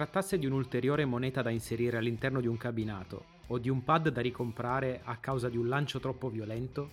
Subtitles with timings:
[0.00, 4.22] trattasse di un'ulteriore moneta da inserire all'interno di un cabinato o di un pad da
[4.22, 6.88] ricomprare a causa di un lancio troppo violento,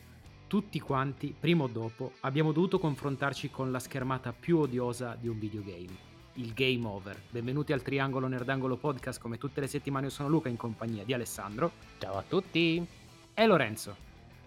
[0.47, 5.39] tutti quanti, prima o dopo, abbiamo dovuto confrontarci con la schermata più odiosa di un
[5.39, 6.05] videogame.
[6.33, 7.17] Il game over.
[7.29, 11.13] Benvenuti al Triangolo Nerdangolo Podcast, come tutte le settimane io sono Luca in compagnia di
[11.13, 11.71] Alessandro.
[11.99, 12.85] Ciao a tutti!
[13.33, 13.95] E Lorenzo.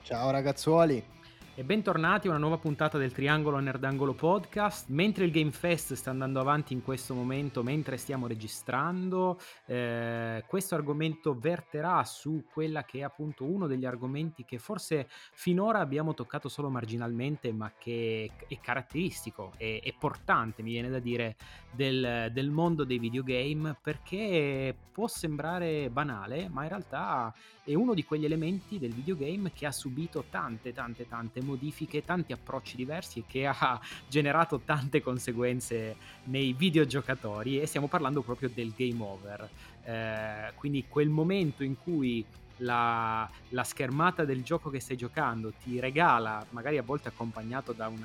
[0.02, 1.19] Ciao ragazzuoli!
[1.56, 4.88] E bentornati a una nuova puntata del Triangolo Nerdangolo Podcast.
[4.88, 10.76] Mentre il Game Fest sta andando avanti in questo momento, mentre stiamo registrando, eh, questo
[10.76, 16.48] argomento verterà su quella che è appunto uno degli argomenti che forse finora abbiamo toccato
[16.48, 21.36] solo marginalmente, ma che è caratteristico e portante, mi viene da dire,
[21.72, 27.34] del, del mondo dei videogame, perché può sembrare banale, ma in realtà
[27.70, 32.32] è uno di quegli elementi del videogame che ha subito tante, tante, tante modifiche, tanti
[32.32, 38.72] approcci diversi e che ha generato tante conseguenze nei videogiocatori e stiamo parlando proprio del
[38.76, 39.48] game over.
[39.84, 42.24] Eh, quindi quel momento in cui
[42.58, 47.88] la, la, schermata del gioco che stai giocando ti regala, magari a volte accompagnato da
[47.88, 48.04] un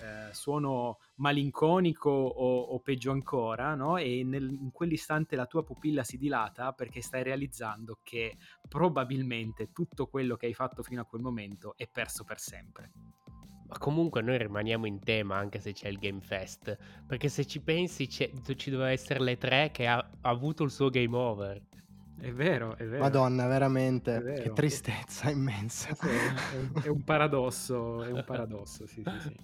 [0.00, 3.96] eh, suono malinconico o, o peggio ancora, no?
[3.96, 8.36] e nel, in quell'istante la tua pupilla si dilata perché stai realizzando che
[8.68, 12.92] probabilmente tutto quello che hai fatto fino a quel momento è perso per sempre.
[13.68, 16.76] Ma comunque noi rimaniamo in tema anche se c'è il Game Fest,
[17.06, 20.90] perché se ci pensi ci doveva essere le tre che ha, ha avuto il suo
[20.90, 21.62] game over.
[22.20, 23.02] È vero, è vero.
[23.02, 24.42] Madonna, veramente, vero.
[24.42, 25.94] che tristezza immensa.
[25.94, 29.36] Sì, è, un, è, un, paradosso, è un paradosso, sì, sì, sì.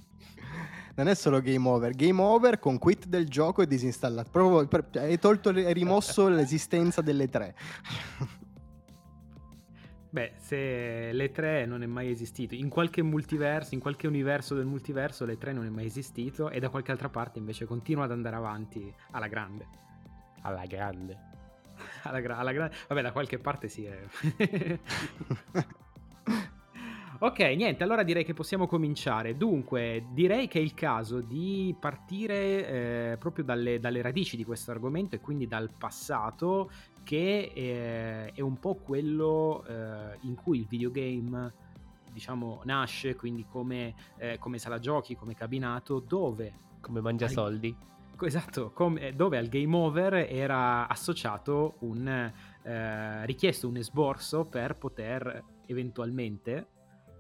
[0.97, 4.29] Non è solo game over, game over con quit del gioco e disinstallato.
[4.31, 7.55] Proprio per, cioè, hai tolto, hai rimosso l'esistenza delle tre.
[10.11, 14.67] Beh, se le tre non è mai esistito, in qualche multiverso, in qualche universo del
[14.67, 18.13] multiverso, le tre non è mai esistito e da qualche altra parte invece continua ad
[18.13, 19.67] andare avanti alla grande.
[20.43, 21.35] Alla grande
[22.09, 22.75] alla, gra- alla grande.
[22.89, 23.85] Vabbè, da qualche parte sì.
[23.85, 23.99] È...
[27.19, 29.37] ok, niente, allora direi che possiamo cominciare.
[29.37, 34.71] Dunque, direi che è il caso di partire eh, proprio dalle, dalle, radici di questo
[34.71, 36.71] argomento e quindi dal passato,
[37.03, 41.65] che eh, è un po' quello eh, in cui il videogame
[42.13, 46.65] diciamo nasce, quindi come, eh, come sala giochi, come cabinato, dove...
[46.79, 47.77] Come mangia soldi
[48.21, 52.33] Esatto, come, dove al game over era associato un
[52.63, 56.69] eh, richiesto un esborso per poter eventualmente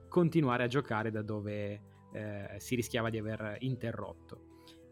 [0.08, 1.80] continuare a giocare da dove
[2.12, 4.44] eh, si rischiava di aver interrotto.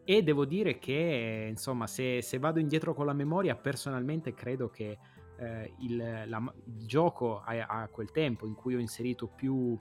[0.04, 4.98] E devo dire che, insomma, se, se vado indietro con la memoria, personalmente credo che
[5.38, 9.78] eh, il, la, il, gioco a, a quel tempo in cui ho inserito più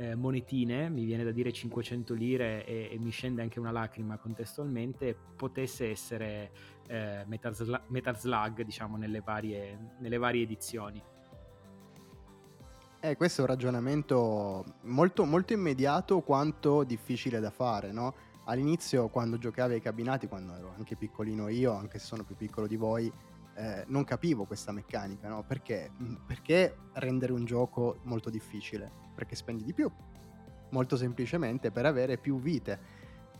[0.00, 4.16] eh, monetine, mi viene da dire 500 lire e, e, mi scende anche una lacrima
[4.16, 6.52] contestualmente, potesse essere
[6.88, 11.02] eh, Metal, Metal, Slug, diciamo, nelle varie, nelle varie edizioni.
[12.98, 18.14] Eh, questo è un ragionamento molto, molto immediato quanto difficile da fare, no?
[18.44, 22.66] All'inizio, quando giocavi ai cabinati, quando ero anche piccolino io, anche se sono più piccolo
[22.66, 23.12] di voi,
[23.60, 25.44] eh, non capivo questa meccanica, no?
[25.46, 25.90] Perché?
[26.02, 28.90] Mm, perché rendere un gioco molto difficile?
[29.14, 29.90] Perché spendi di più,
[30.70, 32.98] molto semplicemente per avere più vite.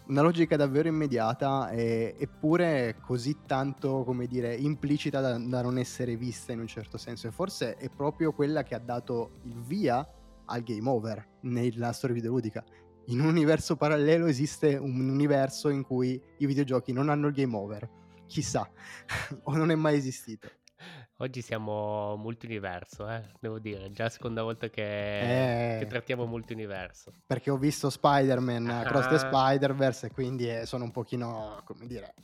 [0.08, 6.16] Una logica davvero immediata e, eppure così tanto, come dire, implicita da, da non essere
[6.16, 7.26] vista in un certo senso.
[7.26, 10.06] E forse è proprio quella che ha dato il via
[10.44, 12.62] al game over nella storia videoludica.
[13.06, 17.56] In un universo parallelo esiste un universo in cui i videogiochi non hanno il game
[17.56, 17.98] over
[18.30, 18.70] chissà,
[19.42, 20.48] o non è mai esistito.
[21.18, 23.22] Oggi siamo multiuniverso, eh?
[23.40, 27.12] devo dire, già la seconda volta che, eh, che trattiamo multiuniverso.
[27.26, 28.82] Perché ho visto Spider-Man ah.
[28.84, 32.14] Cross the Spider-Verse e quindi eh, sono un pochino, come dire,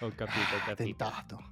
[0.00, 0.74] ho capito, ho capito.
[0.74, 1.50] tentato.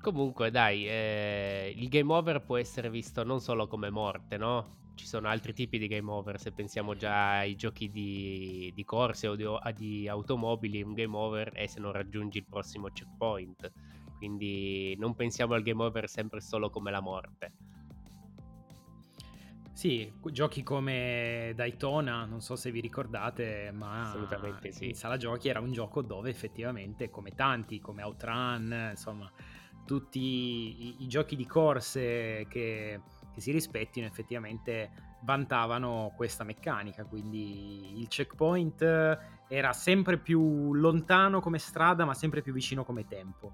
[0.00, 4.80] Comunque, dai, eh, il game over può essere visto non solo come morte, no?
[4.94, 9.28] Ci sono altri tipi di game over, se pensiamo già ai giochi di, di corse
[9.28, 9.44] o di,
[9.76, 13.70] di, automobili, un game over è se non raggiungi il prossimo checkpoint.
[14.16, 17.52] Quindi non pensiamo al game over sempre solo come la morte.
[19.72, 24.88] Sì, giochi come Daytona, non so se vi ricordate, ma Assolutamente sì.
[24.88, 29.32] in sala giochi era un gioco dove effettivamente, come tanti, come Outrun, insomma,
[29.84, 33.00] tutti i, i giochi di corse che
[33.32, 34.90] che si rispettino effettivamente
[35.22, 38.82] vantavano questa meccanica, quindi il checkpoint
[39.48, 43.52] era sempre più lontano come strada ma sempre più vicino come tempo.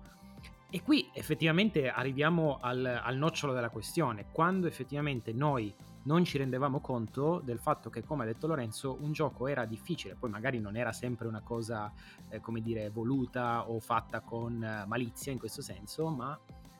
[0.70, 6.80] E qui effettivamente arriviamo al, al nocciolo della questione, quando effettivamente noi non ci rendevamo
[6.80, 10.76] conto del fatto che, come ha detto Lorenzo, un gioco era difficile, poi magari non
[10.76, 11.92] era sempre una cosa,
[12.28, 16.38] eh, come dire, voluta o fatta con eh, malizia in questo senso, ma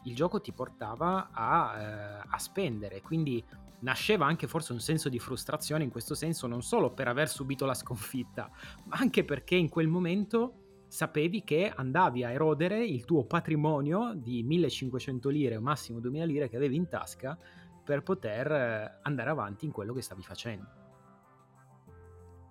[0.08, 3.44] il gioco ti portava a, eh, a spendere, quindi
[3.80, 7.66] nasceva anche forse un senso di frustrazione in questo senso, non solo per aver subito
[7.66, 8.50] la sconfitta,
[8.86, 14.42] ma anche perché in quel momento sapevi che andavi a erodere il tuo patrimonio di
[14.42, 17.38] 1500 lire o massimo 2000 lire che avevi in tasca
[17.84, 20.77] per poter eh, andare avanti in quello che stavi facendo.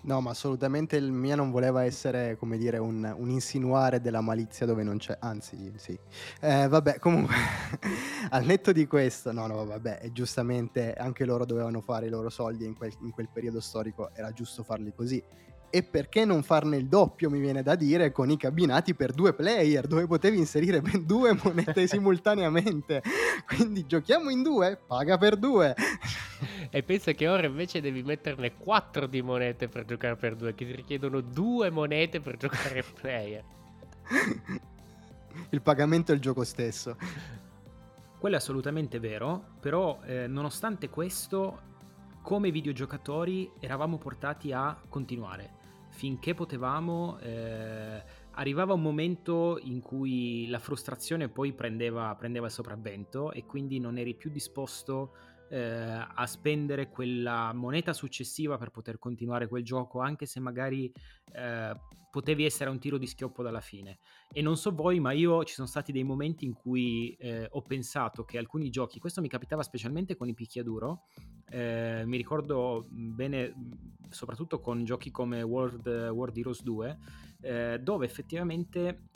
[0.08, 4.66] No, ma assolutamente il mio non voleva essere, come dire, un, un insinuare della malizia
[4.66, 6.00] dove non c'è, anzi, sì.
[6.40, 7.36] Eh, vabbè, comunque,
[8.32, 12.64] al netto di questo, no, no, vabbè, giustamente anche loro dovevano fare i loro soldi
[12.66, 15.22] in quel, in quel periodo storico, era giusto farli così
[15.70, 19.34] e perché non farne il doppio, mi viene da dire, con i cabinati per due
[19.34, 23.02] player, dove potevi inserire ben due monete simultaneamente.
[23.46, 25.76] Quindi giochiamo in due, paga per due.
[26.70, 30.66] E pensa che ora invece devi metterne quattro di monete per giocare per due, che
[30.66, 33.44] ti richiedono due monete per giocare player.
[35.50, 36.96] il pagamento è il gioco stesso.
[38.20, 41.60] Quello è assolutamente vero, però eh, nonostante questo,
[42.22, 45.57] come videogiocatori eravamo portati a continuare
[45.98, 48.04] finché potevamo, eh,
[48.34, 53.98] arrivava un momento in cui la frustrazione poi prendeva, prendeva il sopravvento e quindi non
[53.98, 55.16] eri più disposto
[55.50, 60.92] eh, a spendere quella moneta successiva per poter continuare quel gioco, anche se magari
[61.34, 61.76] eh,
[62.10, 64.00] potevi essere a un tiro di schioppo dalla fine.
[64.32, 67.62] E non so voi, ma io ci sono stati dei momenti in cui eh, ho
[67.62, 71.04] pensato che alcuni giochi, questo mi capitava specialmente con i picchiaduro,
[71.50, 73.54] eh, mi ricordo bene
[74.10, 76.98] soprattutto con giochi come World, World Heroes 2,
[77.42, 79.10] eh, dove effettivamente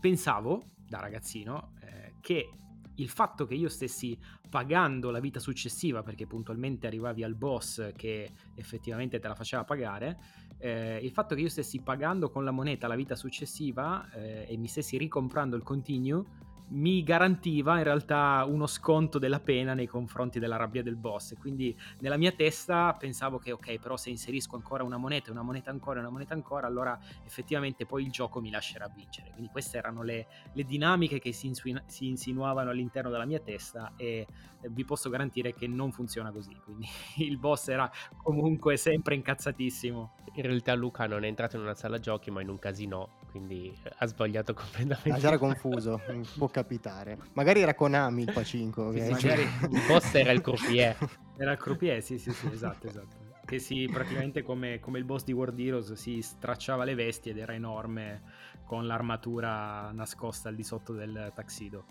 [0.00, 2.48] pensavo da ragazzino eh, che
[2.96, 8.30] il fatto che io stessi pagando la vita successiva perché puntualmente arrivavi al boss che
[8.54, 10.18] effettivamente te la faceva pagare
[10.58, 14.56] eh, il fatto che io stessi pagando con la moneta la vita successiva eh, e
[14.56, 16.24] mi stessi ricomprando il continue
[16.68, 21.34] mi garantiva in realtà uno sconto della pena nei confronti della rabbia del boss.
[21.38, 25.70] Quindi nella mia testa pensavo che ok, però se inserisco ancora una moneta, una moneta
[25.70, 29.30] ancora, una moneta ancora, allora effettivamente poi il gioco mi lascerà vincere.
[29.30, 33.92] Quindi queste erano le, le dinamiche che si, insinu- si, insinuavano all'interno della mia testa
[33.96, 34.26] e
[34.60, 36.54] eh, vi posso garantire che non funziona così.
[36.64, 36.86] Quindi
[37.18, 37.90] il boss era
[38.22, 40.14] comunque sempre incazzatissimo.
[40.34, 43.74] In realtà Luca non è entrato in una sala giochi ma in un casino, quindi
[43.98, 45.24] ha sbagliato completamente.
[45.24, 46.00] Ah, era confuso,
[46.36, 47.18] può capitare.
[47.34, 48.90] Magari era Konami il Pacinco.
[48.92, 50.96] Sì, sì, magari il boss era il croupier.
[51.38, 53.16] Era il croupier, sì, sì, sì, esatto, esatto.
[53.44, 57.36] Che si praticamente come, come il boss di World Heroes si stracciava le vesti ed
[57.36, 58.22] era enorme
[58.64, 61.84] con l'armatura nascosta al di sotto del taxido.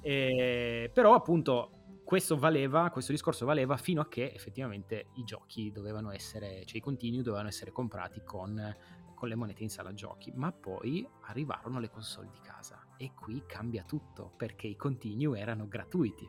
[0.00, 6.10] E, però appunto questo valeva, questo discorso valeva fino a che effettivamente i giochi dovevano
[6.10, 8.74] essere, cioè i continui dovevano essere comprati con,
[9.14, 13.42] con le monete in sala giochi, ma poi arrivarono le console di casa e qui
[13.46, 16.28] cambia tutto perché i continue erano gratuiti.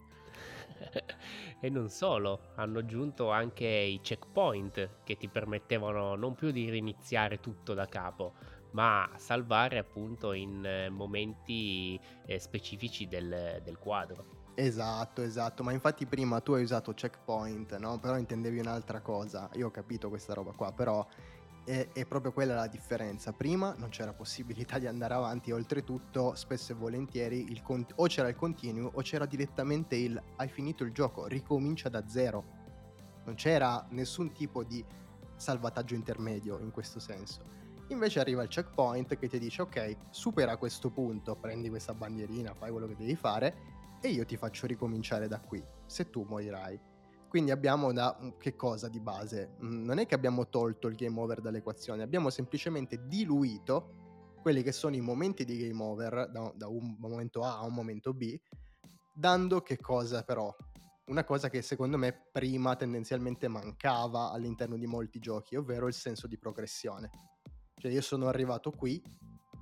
[1.59, 7.39] e non solo, hanno aggiunto anche i checkpoint che ti permettevano non più di riniziare
[7.39, 8.33] tutto da capo,
[8.71, 14.45] ma salvare appunto in eh, momenti eh, specifici del, del quadro.
[14.59, 17.99] Esatto, esatto, ma infatti prima tu hai usato checkpoint, no?
[17.99, 19.47] Però intendevi un'altra cosa.
[19.53, 21.05] Io ho capito questa roba qua, però
[21.67, 23.33] è, è, proprio quella la differenza.
[23.33, 28.29] Prima non c'era possibilità di andare avanti, oltretutto spesso e volentieri il con- o c'era
[28.29, 32.55] il continuo o c'era direttamente il hai finito il gioco, ricomincia da zero.
[33.25, 34.83] Non c'era nessun tipo di
[35.35, 37.41] salvataggio intermedio in questo senso.
[37.89, 42.71] Invece arriva il checkpoint che ti dice ok, supera questo punto, prendi questa bandierina, fai
[42.71, 46.79] quello che devi fare e io ti faccio ricominciare da qui, se tu morirai.
[47.27, 49.55] Quindi abbiamo da che cosa di base?
[49.61, 54.71] Mm, non è che abbiamo tolto il game over dall'equazione, abbiamo semplicemente diluito quelli che
[54.71, 58.39] sono i momenti di game over da, da un momento A a un momento B,
[59.13, 60.55] dando che cosa però?
[61.07, 66.27] Una cosa che secondo me prima tendenzialmente mancava all'interno di molti giochi, ovvero il senso
[66.27, 67.09] di progressione.
[67.75, 69.01] Cioè io sono arrivato qui,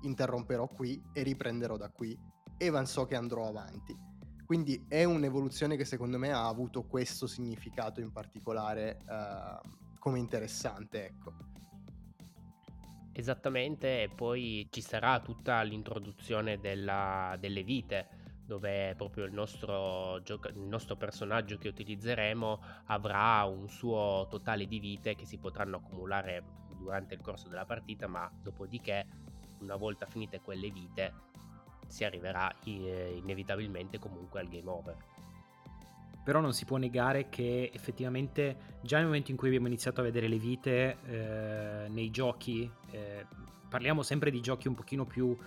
[0.01, 2.17] interromperò qui e riprenderò da qui
[2.57, 4.14] e so che andrò avanti
[4.45, 9.59] quindi è un'evoluzione che secondo me ha avuto questo significato in particolare eh,
[9.99, 11.33] come interessante, ecco.
[13.11, 18.07] Esattamente, e poi ci sarà tutta l'introduzione della, delle vite,
[18.45, 24.79] dove proprio il nostro, gioca- il nostro personaggio che utilizzeremo avrà un suo totale di
[24.79, 26.43] vite che si potranno accumulare
[26.77, 29.07] durante il corso della partita, ma dopodiché,
[29.61, 31.13] una volta finite quelle vite,
[31.88, 34.96] si arriverà eh, inevitabilmente comunque al game over.
[36.24, 40.04] Però non si può negare che effettivamente già nel momento in cui abbiamo iniziato a
[40.04, 43.25] vedere le vite eh, nei giochi, eh,
[43.70, 45.38] parliamo sempre di giochi un pochino più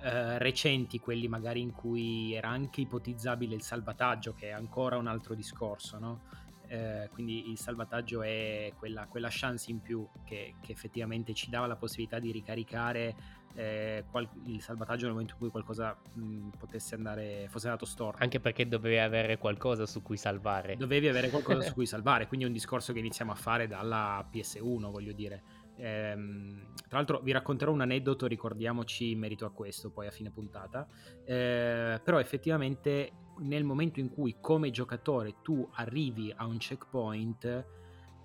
[0.00, 5.06] eh, recenti, quelli magari in cui era anche ipotizzabile il salvataggio, che è ancora un
[5.06, 6.20] altro discorso, no?
[6.66, 11.66] Eh, quindi il salvataggio è quella, quella chance in più che, che, effettivamente ci dava
[11.66, 13.14] la possibilità di ricaricare
[13.54, 18.22] eh, qual- il salvataggio nel momento in cui qualcosa mh, potesse andare, fosse andato storto.
[18.22, 20.76] Anche perché dovevi avere qualcosa su cui salvare.
[20.76, 24.26] Dovevi avere qualcosa su cui salvare, quindi è un discorso che iniziamo a fare dalla
[24.30, 25.42] PS1, voglio dire.
[25.76, 30.30] Ehm, tra l'altro vi racconterò un aneddoto, ricordiamoci in merito a questo poi a fine
[30.30, 30.86] puntata,
[31.24, 37.66] eh, però effettivamente nel momento in cui come giocatore tu arrivi a un checkpoint,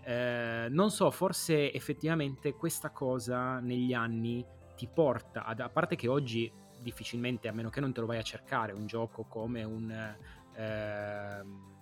[0.04, 4.46] eh, non so, forse effettivamente questa cosa negli anni
[4.78, 8.20] ti porta, ad, a parte che oggi difficilmente, a meno che non te lo vai
[8.20, 10.16] a cercare, un gioco come un...
[10.56, 11.76] Eh,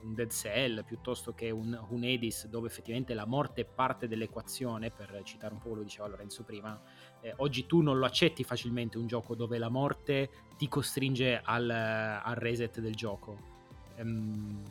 [0.00, 4.90] un Dead Cell piuttosto che un, un Edis dove effettivamente la morte è parte dell'equazione,
[4.90, 6.80] per citare un po' quello che diceva Lorenzo prima,
[7.20, 11.68] eh, oggi tu non lo accetti facilmente un gioco dove la morte ti costringe al,
[11.68, 13.36] al reset del gioco.
[13.96, 14.62] Ehm,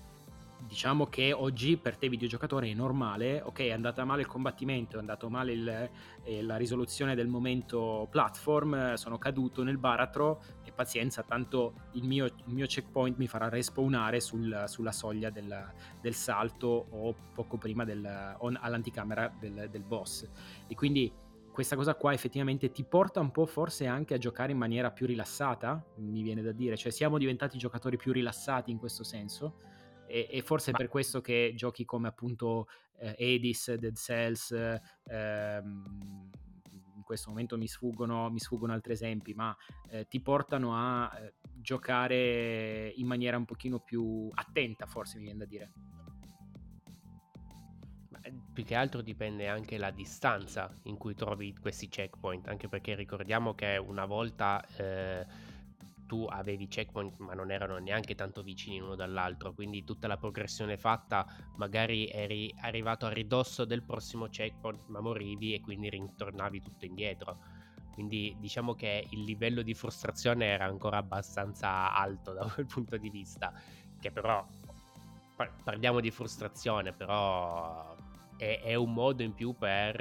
[0.66, 5.00] diciamo che oggi per te videogiocatore è normale, ok è andata male il combattimento, è
[5.00, 5.90] andato male il,
[6.24, 12.26] eh, la risoluzione del momento platform, sono caduto nel baratro e pazienza, tanto il mio,
[12.26, 15.72] il mio checkpoint mi farà respawnare sul, sulla soglia del,
[16.02, 20.28] del, salto o poco prima del, on, all'anticamera del, del boss.
[20.68, 21.12] E quindi
[21.52, 25.08] questa cosa qua effettivamente ti porta un po' forse anche a giocare in maniera più
[25.08, 29.76] rilassata, mi viene da dire, cioè siamo diventati giocatori più rilassati in questo senso
[30.08, 30.78] e, e forse Ma...
[30.78, 32.68] è per questo che giochi come appunto
[33.00, 34.52] eh, Edis, Dead Cells,
[35.04, 36.30] ehm,
[36.96, 39.56] in questo momento mi sfuggono, mi sfuggono altri esempi, ma
[39.90, 45.40] eh, ti portano a eh, giocare in maniera un pochino più attenta, forse mi viene
[45.40, 45.72] da dire.
[48.22, 52.96] Eh, più che altro dipende anche la distanza in cui trovi questi checkpoint, anche perché
[52.96, 55.26] ricordiamo che una volta eh,
[56.08, 60.78] tu avevi checkpoint ma non erano neanche tanto vicini l'uno dall'altro, quindi tutta la progressione
[60.78, 66.86] fatta magari eri arrivato a ridosso del prossimo checkpoint ma morivi e quindi ritornavi tutto
[66.86, 67.38] indietro.
[67.94, 73.10] Quindi diciamo che il livello di frustrazione era ancora abbastanza alto da quel punto di
[73.10, 73.54] vista,
[74.00, 74.46] che però
[75.64, 77.96] parliamo di frustrazione, però
[78.38, 80.00] è, è un modo in più per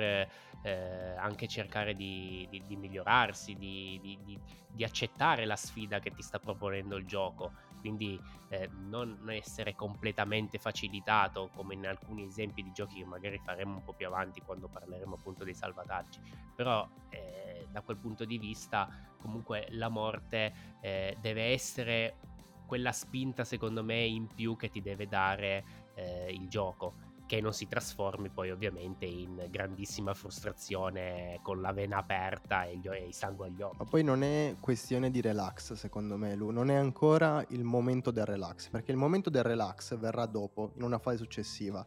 [0.66, 6.38] eh, anche cercare di, di, di migliorarsi, di, di, accettare la sfida che ti sta
[6.38, 7.52] proponendo il gioco.
[7.80, 13.76] Quindi eh, non essere completamente facilitato come in alcuni esempi di giochi che magari faremo
[13.76, 16.20] un po' più avanti quando parleremo appunto dei salvataggi.
[16.54, 18.88] Però eh, da quel punto di vista
[19.18, 22.18] comunque la morte eh, deve essere
[22.66, 25.64] quella spinta secondo me in più che ti deve dare
[25.94, 31.98] eh, il gioco che non si trasformi poi ovviamente in grandissima frustrazione con la vena
[31.98, 33.76] aperta e, gli, il sangue agli occhi.
[33.78, 38.10] Ma poi non è questione di relax secondo me Lu, non è ancora il momento
[38.12, 41.84] del relax, perché il momento del relax verrà dopo, in una fase successiva.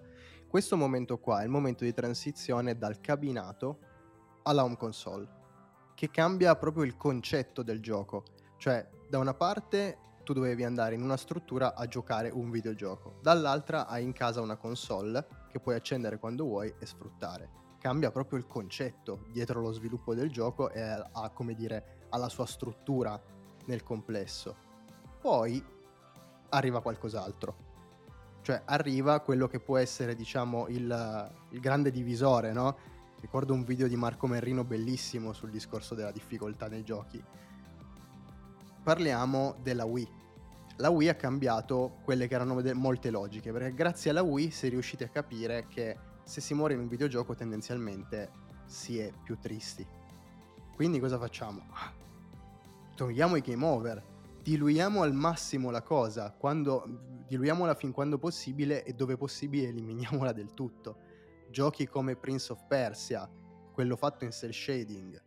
[0.48, 3.80] Questo momento qua è il momento di transizione dal cabinato
[4.44, 5.28] alla home console,
[5.96, 8.24] che cambia proprio il concetto del gioco.
[8.58, 9.98] Cioè, da una parte
[10.30, 14.58] tu dovevi andare in una struttura a giocare un videogioco, dall'altra hai in casa una
[14.58, 17.50] console che puoi accendere quando vuoi e sfruttare.
[17.80, 22.46] Cambia proprio il concetto dietro lo sviluppo del gioco e ha, come dire, alla sua
[22.46, 23.20] struttura
[23.66, 24.56] nel complesso.
[25.20, 25.66] Poi
[26.50, 27.56] arriva qualcos'altro.
[28.44, 32.78] Cioè arriva quello che può essere, diciamo, il, il grande divisore, no?
[33.20, 37.20] Ricordo un video di Marco Merrino bellissimo sul discorso della difficoltà nei giochi.
[38.84, 40.18] Parliamo della Wii
[40.80, 44.70] la Wii ha cambiato quelle che erano molte logiche, perché grazie alla Wii si è
[44.70, 48.32] riusciti a capire che se si muore in un videogioco tendenzialmente
[48.66, 49.86] si è più tristi.
[50.76, 51.64] Quindi cosa facciamo?
[52.96, 54.04] Togliamo i game over,
[54.42, 56.86] diluiamo al massimo la cosa, quando,
[57.28, 60.98] diluiamola fin quando possibile e dove possibile eliminiamola del tutto.
[61.50, 63.30] Giochi come Prince of Persia,
[63.74, 65.22] quello fatto in cell shading,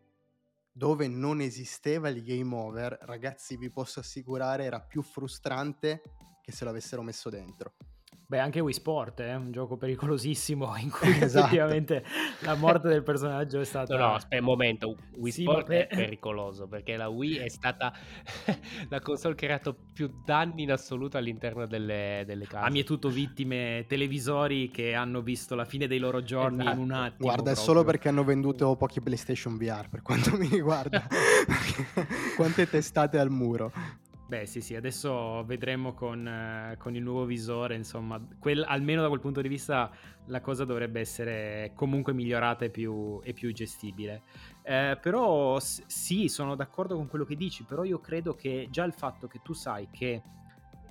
[0.72, 6.02] dove non esisteva il game over, ragazzi, vi posso assicurare era più frustrante
[6.40, 7.74] che se l'avessero messo dentro.
[8.32, 9.34] Beh, anche Wii Sport è eh?
[9.34, 11.44] un gioco pericolosissimo in cui esatto.
[11.44, 12.02] effettivamente
[12.38, 13.94] la morte del personaggio è stata...
[13.94, 15.86] No, no, aspetta un momento, Wii sì, Sport per...
[15.88, 17.92] è pericoloso perché la Wii è stata
[18.88, 22.64] la console che ha creato più danni in assoluto all'interno delle, delle case.
[22.64, 26.76] Ha mietuto vittime televisori che hanno visto la fine dei loro giorni esatto.
[26.76, 27.16] in un attimo.
[27.18, 27.62] Guarda, proprio.
[27.62, 31.06] è solo perché hanno venduto pochi PlayStation VR per quanto mi riguarda.
[32.34, 34.00] Quante testate al muro.
[34.32, 39.08] Beh, sì, sì, adesso vedremo con, eh, con il nuovo visore, insomma, quel, almeno da
[39.08, 39.90] quel punto di vista
[40.28, 44.22] la cosa dovrebbe essere comunque migliorata e più, e più gestibile.
[44.62, 48.84] Eh, però s- sì, sono d'accordo con quello che dici, però io credo che già
[48.84, 50.22] il fatto che tu sai che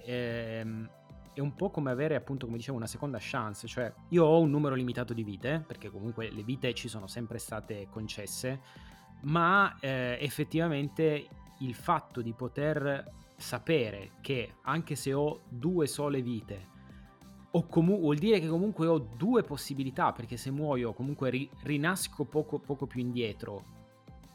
[0.06, 0.88] ehm,
[1.34, 4.52] è un po' come avere, appunto, come dicevo, una seconda chance, cioè io ho un
[4.52, 8.60] numero limitato di vite, perché comunque le vite ci sono sempre state concesse,
[9.22, 11.28] ma eh, effettivamente
[11.62, 16.70] il fatto di poter sapere che anche se ho due sole vite,
[17.68, 22.60] comu- vuol dire che comunque ho due possibilità, perché se muoio comunque ri- rinasco poco,
[22.60, 23.80] poco più indietro,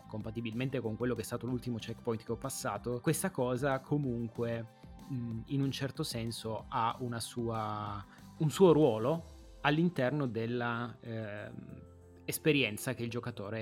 [0.08, 4.66] compatibilmente con quello che è stato l'ultimo checkpoint che ho passato, questa cosa comunque
[5.08, 8.04] mh, in un certo senso ha sua,
[8.38, 11.50] un suo ruolo all'interno della eh,
[12.24, 13.02] esperienza che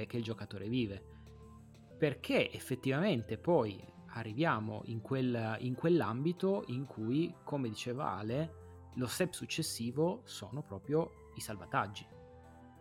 [0.06, 1.12] che il giocatore vive.
[1.96, 8.62] Perché effettivamente poi arriviamo in, quel, in quell'ambito in cui, come diceva Ale,
[8.94, 12.06] lo step successivo sono proprio i salvataggi.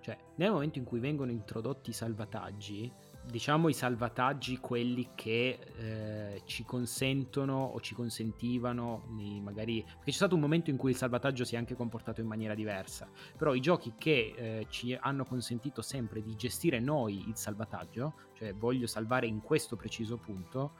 [0.01, 2.91] Cioè, nel momento in cui vengono introdotti i salvataggi,
[3.25, 9.05] diciamo i salvataggi quelli che eh, ci consentono o ci consentivano
[9.41, 12.27] magari perché c'è stato un momento in cui il salvataggio si è anche comportato in
[12.27, 17.37] maniera diversa però i giochi che eh, ci hanno consentito sempre di gestire noi il
[17.37, 20.73] salvataggio cioè voglio salvare in questo preciso punto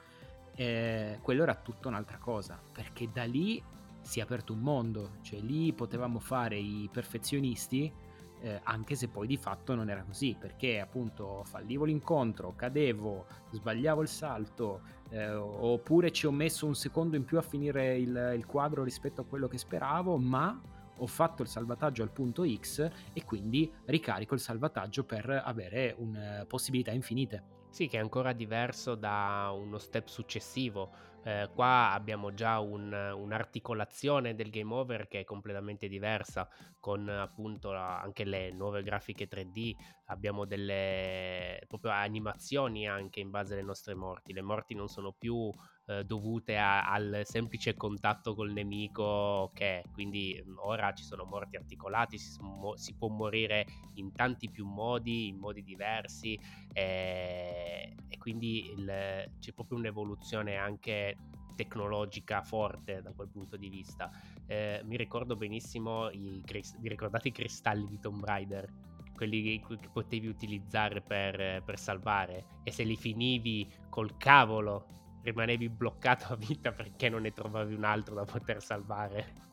[0.54, 3.62] eh, quello era tutta un'altra cosa, perché da lì
[4.00, 7.92] si è aperto un mondo, cioè lì potevamo fare i perfezionisti,
[8.40, 14.02] eh, anche se poi di fatto non era così, perché appunto fallivo l'incontro, cadevo, sbagliavo
[14.02, 18.44] il salto, eh, oppure ci ho messo un secondo in più a finire il, il
[18.44, 20.60] quadro rispetto a quello che speravo, ma
[20.98, 26.40] ho fatto il salvataggio al punto X e quindi ricarico il salvataggio per avere un,
[26.42, 27.63] uh, possibilità infinite.
[27.74, 30.92] Sì, che è ancora diverso da uno step successivo.
[31.24, 37.72] Eh, qua abbiamo già un, un'articolazione del game over che è completamente diversa, con appunto
[37.74, 44.32] anche le nuove grafiche 3D, abbiamo delle proprio animazioni anche in base alle nostre morti.
[44.32, 45.50] Le morti non sono più
[45.86, 49.82] eh, dovute a, al semplice contatto col nemico che è.
[49.92, 52.38] Quindi mm, ora ci sono morti articolati, si,
[52.74, 56.38] si, può morire in tanti più modi, in modi diversi
[56.72, 61.16] e, e quindi il, c'è proprio un'evoluzione anche
[61.54, 64.10] tecnologica forte da quel punto di vista.
[64.46, 66.42] Eh, mi ricordo benissimo i,
[66.78, 68.92] vi ricordate i cristalli di Tomb Raider?
[69.14, 76.32] quelli che potevi utilizzare per, per, salvare e se li finivi col cavolo rimanevi bloccato
[76.32, 79.52] a vita perché non ne trovavi un altro da poter salvare.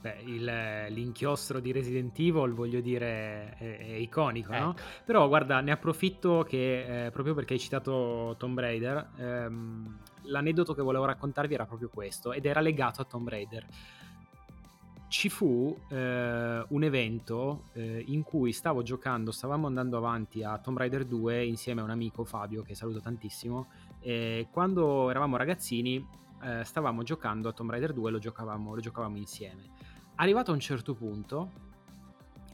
[0.00, 0.44] Beh, il,
[0.94, 4.64] l'inchiostro di Resident Evil, voglio dire, è, è iconico, ecco.
[4.64, 4.74] no?
[5.04, 10.80] Però guarda, ne approfitto che eh, proprio perché hai citato Tomb Raider, ehm, l'aneddoto che
[10.80, 13.66] volevo raccontarvi era proprio questo ed era legato a Tomb Raider.
[15.08, 20.78] Ci fu eh, un evento eh, in cui stavo giocando, stavamo andando avanti a Tomb
[20.78, 23.68] Raider 2 insieme a un amico Fabio, che saluto tantissimo,
[24.00, 26.04] e quando eravamo ragazzini
[26.42, 29.70] eh, stavamo giocando a Tomb Raider 2 e lo giocavamo, lo giocavamo insieme.
[30.16, 31.68] Arrivato a un certo punto,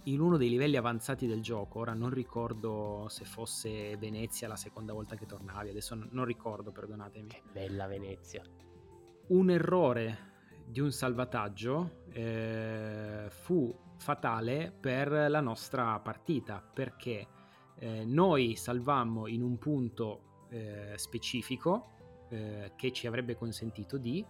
[0.04, 4.92] in uno dei livelli avanzati del gioco, ora non ricordo se fosse Venezia la seconda
[4.92, 7.28] volta che tornavi, adesso non ricordo, perdonatemi.
[7.28, 8.42] Che bella Venezia.
[9.28, 17.26] Un errore di un salvataggio eh, fu fatale per la nostra partita perché
[17.78, 21.90] eh, noi salvammo in un punto eh, specifico
[22.28, 24.24] eh, che ci avrebbe consentito di,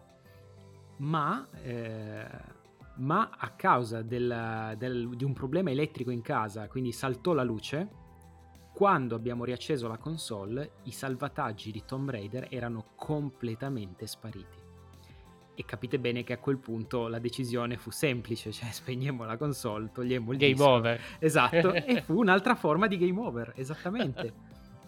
[0.99, 2.27] ma, eh,
[2.97, 8.05] ma a causa del, del, di un problema elettrico in casa, quindi saltò la luce,
[8.73, 14.65] quando abbiamo riacceso la console i salvataggi di Tomb Raider erano completamente spariti.
[15.55, 19.91] E capite bene che a quel punto la decisione fu semplice, cioè spegnemmo la console,
[19.91, 20.69] togliemmo il game disco.
[20.69, 21.01] over.
[21.19, 24.35] Esatto, e fu un'altra forma di game over, esattamente.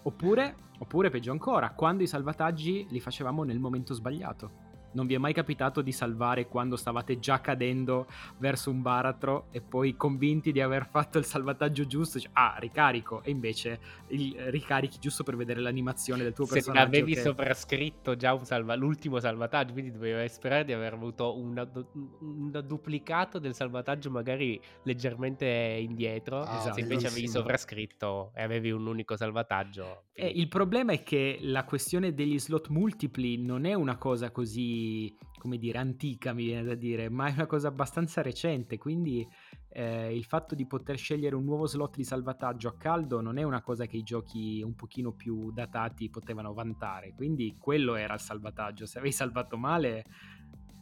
[0.08, 4.67] Oppure, oppure, peggio ancora, quando i salvataggi li facevamo nel momento sbagliato.
[4.92, 8.06] Non vi è mai capitato di salvare quando stavate già cadendo
[8.38, 13.22] verso un baratro e poi convinti di aver fatto il salvataggio giusto, cioè, ah, ricarico,
[13.22, 16.80] e invece il, ricarichi giusto per vedere l'animazione del tuo Se personaggio.
[16.80, 17.20] Se avevi che...
[17.20, 21.68] sovrascritto già un salva- l'ultimo salvataggio, quindi dovevi sperare di aver avuto un,
[22.20, 28.70] un duplicato del salvataggio magari leggermente indietro, ah, esatto, se invece avevi sovrascritto e avevi
[28.70, 30.04] un unico salvataggio.
[30.12, 34.77] Eh, il problema è che la questione degli slot multipli non è una cosa così
[35.38, 39.26] come dire, antica, mi viene da dire, ma è una cosa abbastanza recente, quindi
[39.70, 43.42] eh, il fatto di poter scegliere un nuovo slot di salvataggio a caldo non è
[43.42, 48.20] una cosa che i giochi un pochino più datati potevano vantare, quindi quello era il
[48.20, 50.04] salvataggio, se avevi salvato male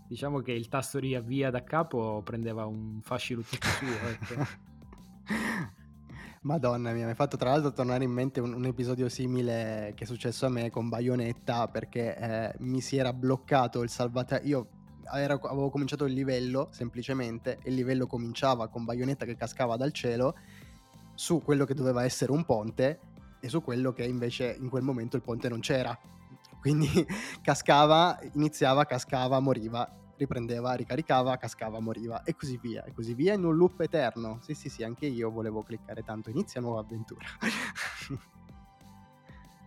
[0.08, 4.08] diciamo che il tasto riavvia da capo prendeva un fascino tutto suo.
[4.08, 4.64] Ecco.
[6.46, 10.04] Madonna mia, mi hai fatto tra l'altro tornare in mente un, un, episodio simile che
[10.04, 14.46] è successo a me con Bayonetta perché eh, mi si era bloccato il salvataggio.
[14.46, 14.66] Io
[15.12, 19.90] era, avevo cominciato il livello semplicemente e il livello cominciava con Bayonetta che cascava dal
[19.90, 20.36] cielo
[21.14, 23.00] su quello che doveva essere un ponte
[23.40, 25.98] e su quello che invece in quel momento il ponte non c'era.
[26.60, 26.88] Quindi
[27.42, 33.44] cascava, iniziava, cascava, moriva riprendeva, ricaricava, cascava, moriva e così via, e così via in
[33.44, 34.38] un loop eterno.
[34.40, 37.26] Sì, sì, sì, anche io volevo cliccare tanto, inizia nuova avventura.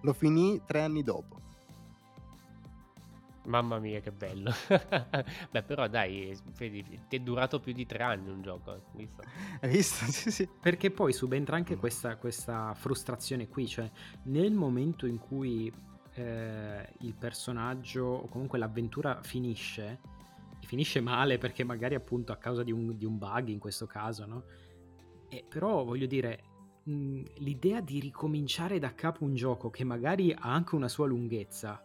[0.01, 1.39] Lo finì tre anni dopo.
[3.49, 4.51] Mamma mia, che bello.
[5.49, 8.83] Beh, però dai, vedi, ti è durato più di tre anni un gioco.
[8.93, 9.23] Visto?
[9.59, 10.05] Hai visto?
[10.11, 10.47] Sì, sì.
[10.47, 11.79] Perché poi subentra anche mm.
[11.79, 13.89] questa, questa frustrazione qui, cioè
[14.23, 15.71] nel momento in cui
[16.13, 19.99] eh, il personaggio o comunque l'avventura finisce,
[20.69, 24.27] finisce male perché magari appunto a causa di un, di un bug in questo caso,
[24.27, 24.43] no?
[25.27, 26.43] E però voglio dire,
[26.83, 31.83] mh, l'idea di ricominciare da capo un gioco che magari ha anche una sua lunghezza,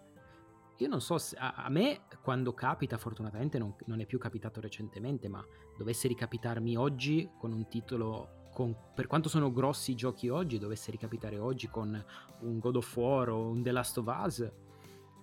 [0.76, 4.60] io non so se a, a me quando capita, fortunatamente non, non, è più capitato
[4.60, 5.42] recentemente, ma
[5.78, 10.90] dovesse ricapitarmi oggi con un titolo con, per quanto sono grossi i giochi oggi, dovesse
[10.90, 12.04] ricapitare oggi con
[12.40, 14.46] un God of War o un The Last of Us,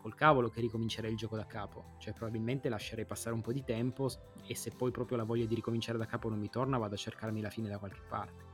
[0.02, 1.94] col cavolo che ricomincerei il gioco da capo.
[2.00, 4.10] Cioè, probabilmente lascerei passare un po' di tempo
[4.46, 6.98] e se poi proprio la voglia di ricominciare da capo non mi torna, vado a
[6.98, 8.50] cercarmi la fine da qualche parte.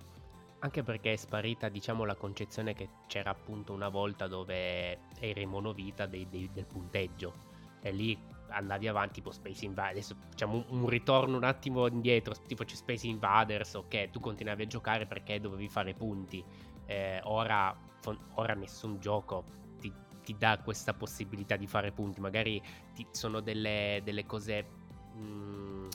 [0.60, 6.06] Anche perché è sparita, diciamo, la concezione che c'era appunto una volta dove eri monovita
[6.06, 7.46] dei, dei, del punteggio.
[7.82, 10.12] E lì andavi avanti tipo Space Invaders.
[10.12, 14.64] Adesso facciamo un, un, ritorno un attimo indietro, tipo c'è Space Invaders, ok, tu continuavi
[14.64, 16.44] a giocare perché dovevi fare punti.
[16.86, 17.76] Eh, ora,
[18.36, 19.66] ora nessun gioco
[20.28, 22.20] ti dà questa possibilità di fare punti.
[22.20, 22.62] Magari
[22.94, 24.66] ti, sono delle, delle cose.
[25.14, 25.88] Mh, mm,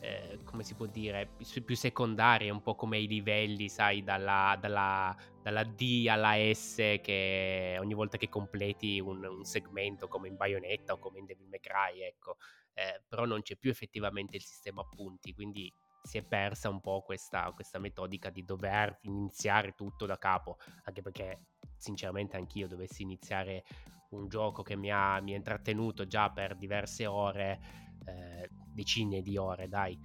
[0.00, 1.28] eh, come si può dire,
[1.62, 7.76] più secondarie, un po' come i livelli, sai, dalla, dalla, dalla D alla S, che
[7.78, 11.60] ogni volta che completi un, un, segmento come in Bayonetta o come in Devil May
[11.60, 12.38] Cry, ecco,
[12.72, 15.70] eh, però non c'è più effettivamente il sistema punti, quindi
[16.02, 21.02] si è persa un po' questa, questa metodica di dover iniziare tutto da capo, anche
[21.02, 21.40] perché
[21.80, 23.64] sinceramente anch'io dovessi iniziare
[24.10, 27.60] un gioco che mi ha, mi ha intrattenuto già per diverse ore,
[28.04, 29.98] eh, decine di ore, dai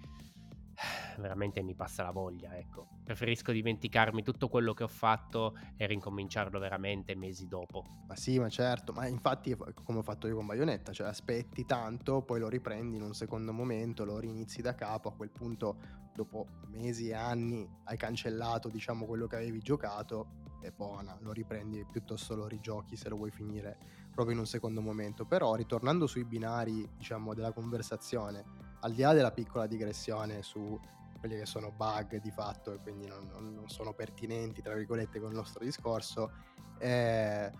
[1.17, 2.87] veramente mi passa la voglia, ecco.
[3.03, 7.83] Preferisco dimenticarmi tutto quello che ho fatto e rincominciarlo veramente mesi dopo.
[8.07, 12.21] Ma sì, ma certo, ma infatti come ho fatto io con Bayonetta, cioè aspetti tanto,
[12.21, 16.47] poi lo riprendi in un secondo momento, lo rinizi da capo, a quel punto dopo
[16.67, 22.35] mesi e anni hai cancellato, diciamo, quello che avevi giocato è buona, lo riprendi piuttosto
[22.35, 23.77] lo rigiochi se lo vuoi finire
[24.11, 25.25] proprio in un secondo momento.
[25.25, 28.43] Però ritornando sui binari, diciamo, della conversazione,
[28.81, 30.79] al di là della piccola digressione su
[31.19, 35.29] quelli che sono bug di fatto e quindi non, non, sono pertinenti, tra virgolette, con
[35.29, 36.31] il nostro discorso,
[36.77, 37.51] eh,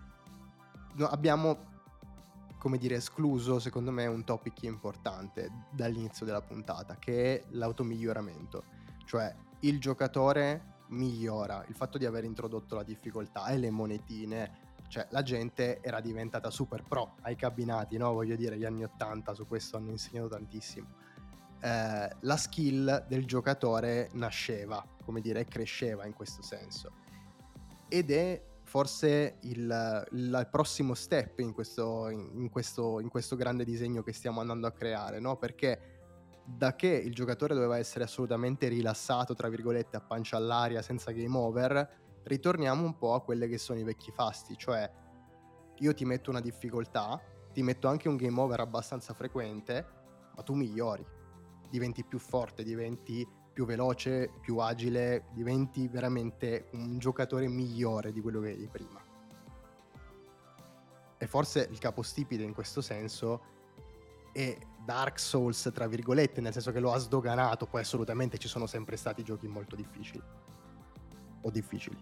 [0.94, 1.74] no, abbiamo
[2.58, 8.64] come dire, escluso secondo me un topic importante dall'inizio della puntata, che è l'automiglioramento.
[9.04, 15.06] Cioè il giocatore migliora, il fatto di aver introdotto la difficoltà e le monetine, cioè
[15.10, 18.12] la gente era diventata super pro ai cabinati, no?
[18.12, 20.88] Voglio dire, gli anni 80 su questo hanno insegnato tantissimo.
[21.60, 26.92] Eh, la skill del giocatore nasceva, come dire, cresceva in questo senso.
[27.88, 34.02] Ed è forse il, il prossimo step in questo, in, questo, in questo, grande disegno
[34.02, 35.36] che stiamo andando a creare, no?
[35.36, 36.05] Perché
[36.46, 41.36] da che il giocatore doveva essere assolutamente rilassato, tra virgolette, a pancia all'aria, senza game
[41.36, 44.88] over, ritorniamo un po' a quelli che sono i vecchi fasti, cioè
[45.78, 47.20] io ti metto una difficoltà,
[47.52, 49.86] ti metto anche un game over abbastanza frequente,
[50.36, 51.04] ma tu migliori,
[51.68, 58.40] diventi più forte, diventi più veloce, più agile, diventi veramente un giocatore migliore di quello
[58.40, 59.02] che eri prima.
[61.18, 63.54] E forse il capostipite in questo senso
[64.36, 68.66] e Dark Souls, tra virgolette, nel senso che lo ha sdoganato, poi assolutamente ci sono
[68.66, 70.22] sempre stati giochi molto difficili.
[71.40, 71.96] O difficili.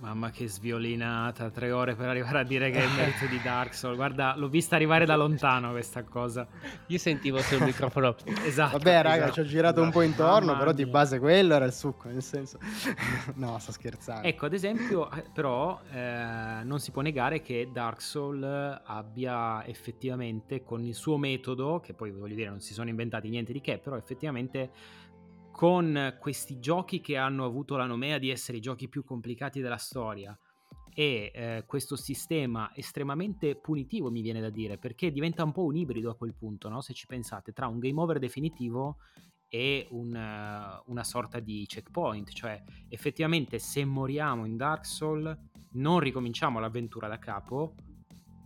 [0.00, 3.74] Mamma che sviolinata, tre ore per arrivare a dire che è il merito di Dark
[3.74, 3.96] Souls.
[3.96, 6.46] Guarda, l'ho vista arrivare da lontano questa cosa.
[6.86, 8.14] Io sentivo sul microfono.
[8.46, 8.78] esatto.
[8.78, 9.32] Vabbè, raga, esatto.
[9.32, 12.22] ci ho girato un po' intorno, Mamma però di base quello era il succo, nel
[12.22, 12.58] senso...
[13.34, 14.28] no, sto scherzando.
[14.28, 20.62] Ecco, ad esempio, eh, però, eh, non si può negare che Dark Souls abbia effettivamente,
[20.62, 23.78] con il suo metodo, che poi voglio dire non si sono inventati niente di che,
[23.78, 24.70] però effettivamente
[25.58, 29.76] con questi giochi che hanno avuto la nomea di essere i giochi più complicati della
[29.76, 30.38] storia
[30.94, 35.74] e eh, questo sistema estremamente punitivo mi viene da dire perché diventa un po' un
[35.74, 36.80] ibrido a quel punto no?
[36.80, 38.98] se ci pensate tra un game over definitivo
[39.48, 45.36] e un, eh, una sorta di checkpoint cioè effettivamente se moriamo in Dark Souls
[45.72, 47.74] non ricominciamo l'avventura da capo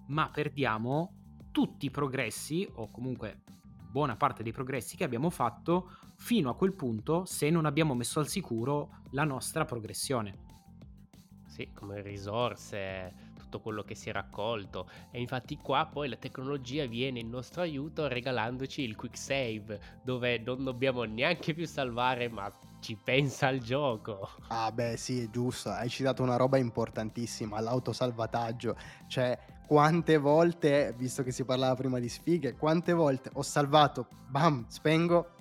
[0.07, 3.43] ma perdiamo tutti i progressi o comunque
[3.91, 5.91] buona parte dei progressi che abbiamo fatto
[6.23, 10.51] fino a quel punto se non abbiamo messo al sicuro la nostra progressione.
[11.49, 14.89] Sì, come risorse, tutto quello che si è raccolto.
[15.11, 20.39] E infatti qua poi la tecnologia viene in nostro aiuto regalandoci il quick save, dove
[20.39, 24.31] non dobbiamo neanche più salvare, ma ci pensa il gioco.
[24.47, 28.77] Ah beh sì, è giusto, hai citato una roba importantissima, l'autosalvataggio.
[29.09, 34.67] Cioè, quante volte, visto che si parlava prima di sfighe, quante volte ho salvato, bam,
[34.69, 35.41] spengo,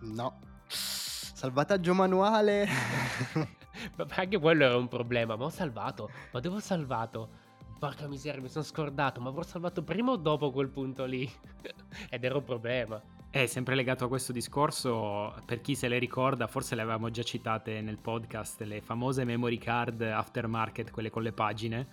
[0.00, 0.38] no.
[0.66, 2.68] Salvataggio manuale.
[3.96, 5.36] Ma anche quello era un problema.
[5.36, 6.10] Ma ho salvato.
[6.32, 7.48] Ma dove ho salvato?
[7.78, 9.20] Porca miseria, mi sono scordato.
[9.20, 11.30] Ma avrò salvato prima o dopo quel punto lì?
[12.10, 13.00] Ed era un problema.
[13.30, 17.22] È sempre legato a questo discorso, per chi se le ricorda, forse le avevamo già
[17.22, 21.86] citate nel podcast, le famose memory card aftermarket, quelle con le pagine,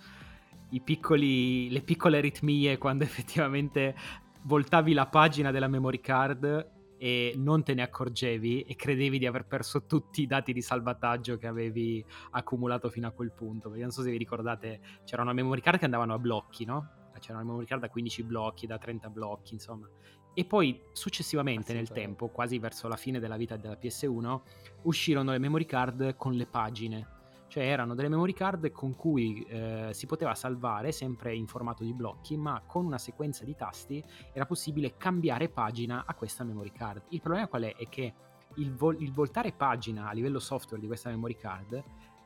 [0.70, 3.94] i piccoli, le piccole aritmie quando effettivamente
[4.42, 9.46] voltavi la pagina della memory card e non te ne accorgevi e credevi di aver
[9.46, 13.68] perso tutti i dati di salvataggio che avevi accumulato fino a quel punto.
[13.68, 16.90] Perché non so se vi ricordate, c'era una memory card che andavano a blocchi, no?
[17.18, 19.88] C'era una memory card da 15 blocchi, da 30 blocchi, insomma.
[20.34, 22.18] E poi successivamente nel Assolutamente.
[22.18, 24.40] tempo, quasi verso la fine della vita della PS1,
[24.82, 27.08] uscirono le memory card con le pagine.
[27.48, 31.94] Cioè erano delle memory card con cui eh, si poteva salvare sempre in formato di
[31.94, 37.04] blocchi, ma con una sequenza di tasti era possibile cambiare pagina a questa memory card.
[37.08, 37.74] Il problema qual è?
[37.74, 38.14] È che
[38.56, 41.82] il, vol- il voltare pagina a livello software di questa memory card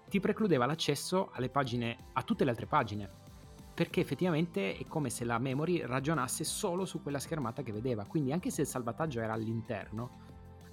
[0.09, 3.09] ti precludeva l'accesso alle pagine, a tutte le altre pagine.
[3.75, 8.05] Perché effettivamente è come se la memory ragionasse solo su quella schermata che vedeva.
[8.05, 10.11] Quindi anche se il salvataggio era all'interno,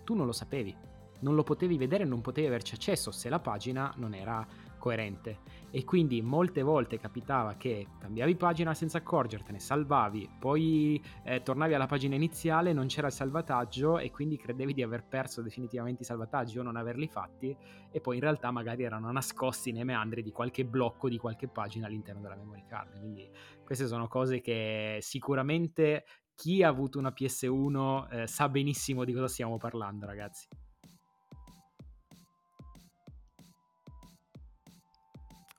[0.04, 0.76] tu non lo sapevi.
[1.20, 4.46] Non lo potevi vedere, non potevi averci accesso se la pagina non era
[4.80, 5.58] coerente.
[5.70, 11.86] E quindi molte volte capitava che cambiavi pagina senza accorgertene, salvavi, poi eh, tornavi alla
[11.86, 16.58] pagina iniziale, non c'era il salvataggio e quindi credevi di aver perso definitivamente i salvataggi
[16.58, 17.56] o non averli fatti
[17.92, 21.86] e poi in realtà magari erano nascosti nei meandri di qualche blocco di qualche pagina
[21.86, 22.98] all'interno della memory card.
[22.98, 23.30] Quindi
[23.64, 29.28] queste sono cose che sicuramente chi ha avuto una PS1 eh, sa benissimo di cosa
[29.28, 30.48] stiamo parlando, ragazzi.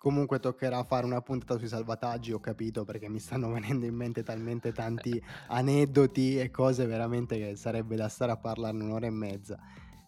[0.01, 4.23] Comunque toccherà fare una puntata sui salvataggi, ho capito, perché mi stanno venendo in mente
[4.23, 9.59] talmente tanti aneddoti e cose veramente che sarebbe da stare a parlarne un'ora e mezza.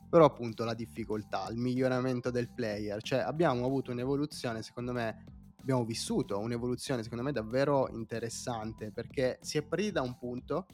[0.09, 5.25] Però appunto la difficoltà, il miglioramento del player, cioè abbiamo avuto un'evoluzione, secondo me,
[5.61, 10.69] abbiamo vissuto un'evoluzione secondo me davvero interessante perché si è partiti da un punto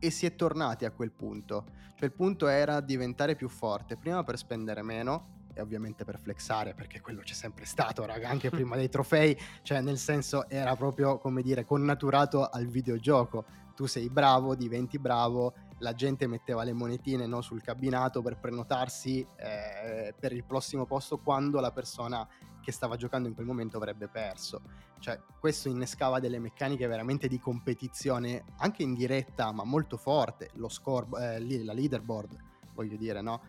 [0.00, 1.66] e si è tornati a quel punto.
[1.94, 6.74] Cioè il punto era diventare più forte, prima per spendere meno e ovviamente per flexare
[6.74, 11.16] perché quello c'è sempre stato, raga, anche prima dei trofei, cioè nel senso era proprio
[11.16, 13.44] come dire connaturato al videogioco.
[13.74, 19.26] Tu sei bravo, diventi bravo, la gente metteva le monetine no, sul cabinato per prenotarsi
[19.36, 22.26] eh, per il prossimo posto quando la persona
[22.62, 24.60] che stava giocando in quel momento avrebbe perso.
[24.98, 30.50] Cioè, questo innescava delle meccaniche veramente di competizione, anche in diretta, ma molto forte.
[30.54, 32.36] Lo score, eh, la leaderboard,
[32.74, 33.40] voglio dire, no?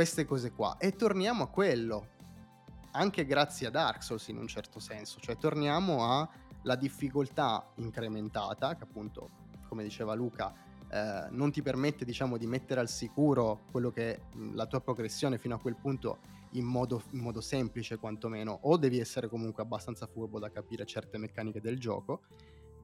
[0.00, 0.78] Queste cose qua.
[0.78, 2.06] E torniamo a quello,
[2.92, 5.20] anche grazie a Dark Souls in un certo senso.
[5.20, 6.02] Cioè, torniamo
[6.62, 9.28] alla difficoltà incrementata, che appunto,
[9.68, 10.54] come diceva Luca,
[10.90, 14.20] eh, non ti permette, diciamo, di mettere al sicuro quello che è
[14.54, 16.20] la tua progressione fino a quel punto
[16.52, 21.18] in modo, in modo, semplice quantomeno, o devi essere comunque abbastanza furbo da capire certe
[21.18, 22.22] meccaniche del gioco,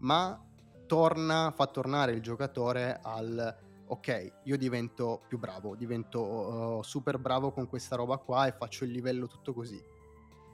[0.01, 0.39] ma
[0.85, 7.53] torna, fa tornare il giocatore al ok, io divento più bravo, divento uh, super bravo
[7.53, 9.81] con questa roba qua e faccio il livello tutto così.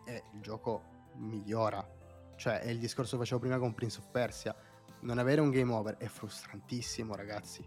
[0.05, 0.83] E il gioco
[1.17, 1.87] migliora.
[2.37, 4.55] Cioè, è il discorso che facevo prima con Prince of Persia.
[5.01, 7.65] Non avere un game over è frustrantissimo, ragazzi.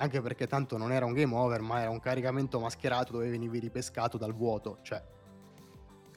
[0.00, 3.58] Anche perché tanto non era un game over, ma era un caricamento mascherato dove venivi
[3.58, 4.78] ripescato dal vuoto.
[4.82, 5.02] Cioè,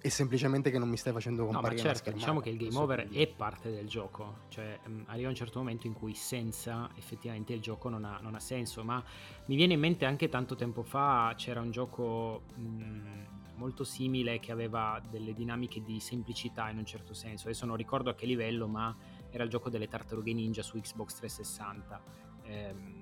[0.01, 2.75] è semplicemente che non mi stai facendo comparire no, ma certo, diciamo che il game
[2.75, 7.53] over è parte del gioco, cioè um, arriva un certo momento in cui senza effettivamente
[7.53, 9.03] il gioco non ha, non ha, senso, ma
[9.45, 14.51] mi viene in mente anche tanto tempo fa c'era un gioco mh, molto simile che
[14.51, 18.67] aveva delle dinamiche di semplicità in un certo senso, adesso non ricordo a che livello,
[18.67, 18.95] ma
[19.29, 22.01] era il gioco delle tartarughe ninja su Xbox 360.
[22.45, 23.00] Ehm,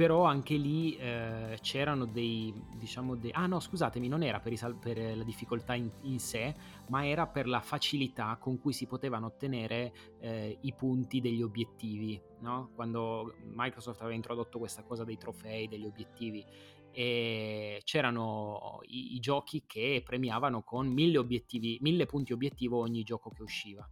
[0.00, 3.32] però anche lì eh, c'erano dei, diciamo, dei...
[3.34, 6.54] Ah no, scusatemi, non era per, sal- per la difficoltà in, in, sé,
[6.88, 12.18] ma era per la facilità con cui si potevano ottenere eh, i punti degli obiettivi,
[12.38, 12.70] no?
[12.74, 16.46] Quando Microsoft aveva introdotto questa cosa dei trofei, degli obiettivi,
[16.92, 23.28] e c'erano i, i giochi che premiavano con mille, obiettivi, mille punti obiettivo ogni gioco
[23.28, 23.86] che usciva.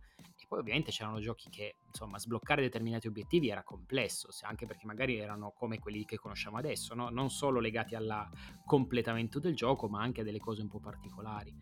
[0.48, 5.52] Poi ovviamente c'erano giochi che, insomma, sbloccare determinati obiettivi era complesso, anche perché magari erano
[5.54, 7.10] come quelli che conosciamo adesso, no?
[7.10, 8.30] non solo legati al
[8.64, 11.54] completamento del gioco, ma anche a delle cose un po' particolari.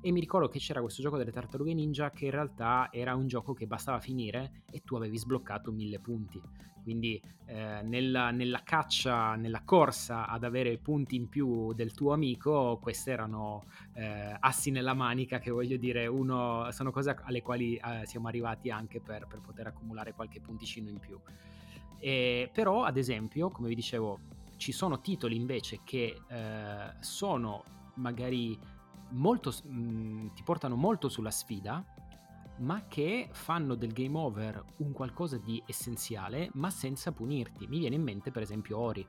[0.00, 3.26] E mi ricordo che c'era questo gioco delle tartarughe ninja che in realtà era un
[3.26, 6.40] gioco che bastava finire e tu avevi sbloccato mille punti
[6.88, 12.78] quindi eh, nella, nella, caccia, nella corsa ad avere punti in più del tuo amico,
[12.80, 18.06] questi erano eh, assi nella manica che voglio dire, uno, sono cose alle quali eh,
[18.06, 21.20] siamo arrivati anche per, per, poter accumulare qualche punticino in più.
[21.98, 24.20] E, però, ad esempio, come vi dicevo,
[24.56, 27.64] ci sono titoli invece che eh, sono
[27.96, 28.58] magari
[29.10, 31.84] molto, mh, mm, ti portano molto sulla sfida
[32.58, 37.66] ma che fanno del game over un qualcosa di essenziale, ma senza punirti.
[37.66, 39.06] Mi viene in mente per esempio Ori.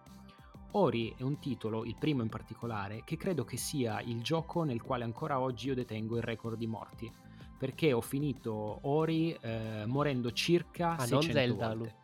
[0.74, 4.82] Ori è un titolo, il primo in particolare, che credo che sia il gioco nel
[4.82, 7.12] quale ancora oggi io detengo il record di morti.
[7.58, 11.96] Perché ho finito Ori eh, morendo circa ah, 600 Zelda, volte.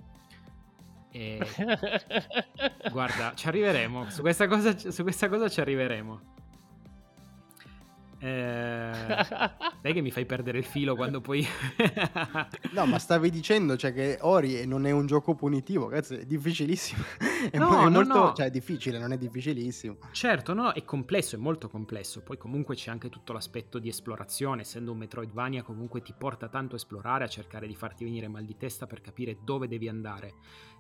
[1.12, 1.40] E...
[2.92, 4.10] Guarda, ci arriveremo.
[4.10, 6.34] Su questa, cosa, su questa cosa ci arriveremo.
[8.26, 8.92] Eh,
[9.82, 11.46] sai che mi fai perdere il filo quando poi...
[12.74, 17.04] no, ma stavi dicendo cioè, che Ori non è un gioco punitivo, cazzo, è difficilissimo.
[17.52, 18.34] è, no, è no, molto, no.
[18.34, 19.98] Cioè, è difficile, non è difficilissimo.
[20.12, 22.24] Certo, no, è complesso, è molto complesso.
[22.24, 26.74] Poi comunque c'è anche tutto l'aspetto di esplorazione, essendo un Metroidvania comunque ti porta tanto
[26.74, 30.34] a esplorare, a cercare di farti venire mal di testa per capire dove devi andare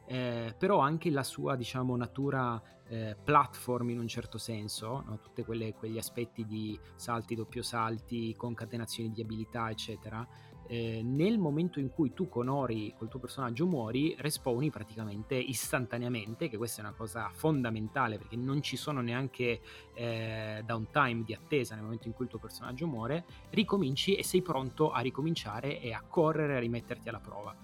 [0.05, 5.19] eh, però anche la sua diciamo natura eh, platform in un certo senso, no?
[5.19, 10.27] tutti quegli aspetti di salti, doppio salti, concatenazioni di abilità eccetera,
[10.67, 16.49] eh, nel momento in cui tu con Ori, col tuo personaggio muori, respawni praticamente istantaneamente,
[16.49, 19.61] che questa è una cosa fondamentale perché non ci sono neanche
[19.93, 24.41] eh, downtime di attesa nel momento in cui il tuo personaggio muore, ricominci e sei
[24.41, 27.55] pronto a ricominciare e a correre a rimetterti alla prova.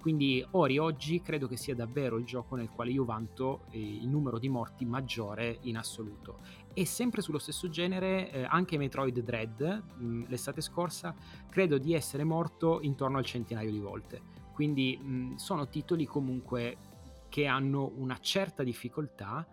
[0.00, 4.08] Quindi Ori oggi credo che sia davvero il gioco nel quale io vanto eh, il
[4.08, 6.38] numero di morti maggiore in assoluto.
[6.72, 11.14] E sempre sullo stesso genere, eh, anche Metroid Dread, mh, l'estate scorsa,
[11.50, 14.20] credo di essere morto intorno al centinaio di volte.
[14.52, 16.76] Quindi mh, sono titoli comunque
[17.28, 19.46] che hanno una certa difficoltà,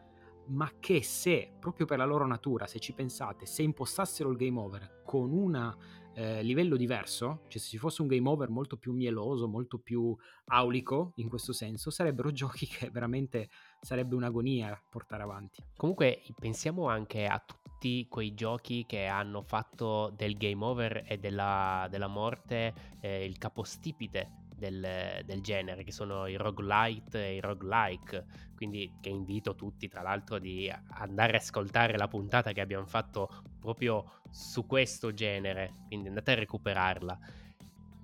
[0.48, 4.60] ma che se, proprio per la loro natura, se ci pensate, se impostassero il game
[4.60, 5.76] over con una
[6.16, 10.16] eh, livello diverso, cioè se ci fosse un game over molto più mieloso, molto più
[10.46, 13.50] aulico in questo senso, sarebbero giochi che veramente
[13.82, 15.62] sarebbe un'agonia portare avanti.
[15.76, 21.88] Comunque pensiamo anche a tutti quei giochi che hanno fatto del game over e della,
[21.90, 28.26] della morte eh, il capostipite del, del, genere, che sono i roguelite e i roguelike.
[28.56, 33.44] Quindi che invito tutti, tra l'altro, di andare a ascoltare la puntata che abbiamo fatto
[33.60, 35.74] proprio su questo genere.
[35.88, 37.20] Quindi andate a recuperarla.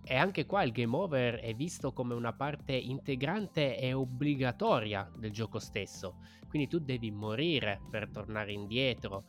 [0.04, 5.32] E anche qua il game over è visto come una parte integrante e obbligatoria del
[5.32, 6.18] gioco stesso.
[6.50, 9.26] Quindi tu devi morire per tornare indietro,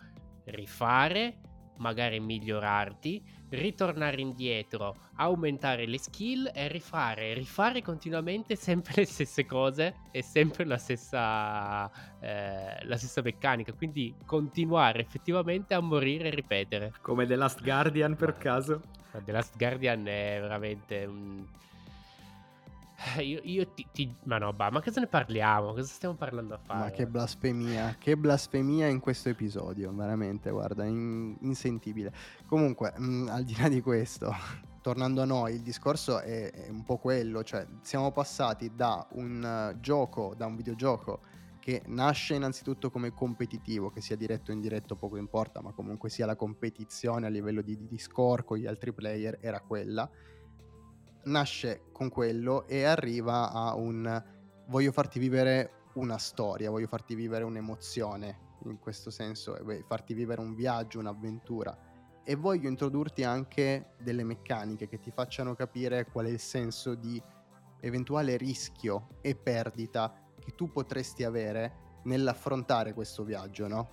[0.46, 1.51] rifare
[1.82, 9.96] magari migliorarti, ritornare indietro, aumentare le skill e rifare, rifare continuamente sempre le stesse cose
[10.12, 11.90] e sempre la stessa,
[12.20, 13.72] eh, la stessa meccanica.
[13.72, 16.92] Quindi continuare effettivamente a morire e ripetere.
[17.02, 18.80] Come The Last Guardian per caso?
[19.24, 21.44] The Last Guardian è veramente un
[23.20, 25.72] io, io ti, ti, Ma no, bah, ma cosa ne parliamo?
[25.72, 26.78] Cosa stiamo parlando a fare?
[26.78, 32.12] Ma che blasfemia, che blasfemia in questo episodio, veramente, guarda, in, insentibile.
[32.46, 34.32] Comunque, mh, mm, al di là di questo,
[34.80, 39.72] tornando a noi, il discorso è, è un po' quello, cioè siamo passati da un
[39.74, 41.20] uh, gioco, da un videogioco
[41.58, 46.26] che nasce innanzitutto come competitivo, che sia diretto o indiretto poco importa, ma comunque sia
[46.26, 50.10] la competizione a livello di, di score con gli altri player era quella
[51.24, 54.22] nasce con quello e arriva a un
[54.66, 60.54] voglio farti vivere una storia, voglio farti vivere un'emozione in questo senso, farti vivere un
[60.54, 61.76] viaggio, un'avventura
[62.24, 67.20] e voglio introdurti anche delle meccaniche che ti facciano capire qual è il senso di
[67.80, 73.90] eventuale rischio e perdita che tu potresti avere nell'affrontare questo viaggio, no?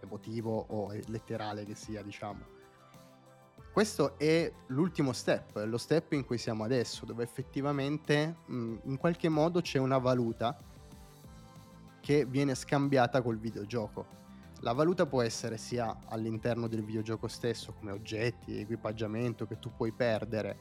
[0.00, 2.55] Emotivo o letterale che sia, diciamo.
[3.76, 9.28] Questo è l'ultimo step, lo step in cui siamo adesso, dove effettivamente mh, in qualche
[9.28, 10.56] modo c'è una valuta
[12.00, 14.06] che viene scambiata col videogioco.
[14.60, 19.92] La valuta può essere sia all'interno del videogioco stesso, come oggetti, equipaggiamento che tu puoi
[19.92, 20.56] perdere,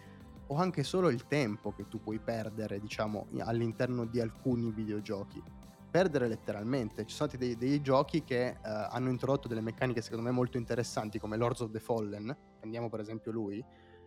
[0.47, 5.41] o anche solo il tempo che tu puoi perdere, diciamo, all'interno di alcuni videogiochi.
[5.89, 7.05] Perdere letteralmente.
[7.05, 10.57] Ci sono stati dei, dei giochi che uh, hanno introdotto delle meccaniche secondo me molto
[10.57, 12.35] interessanti, come Lords of the Fallen,
[12.65, 13.63] prendiamo per esempio lui,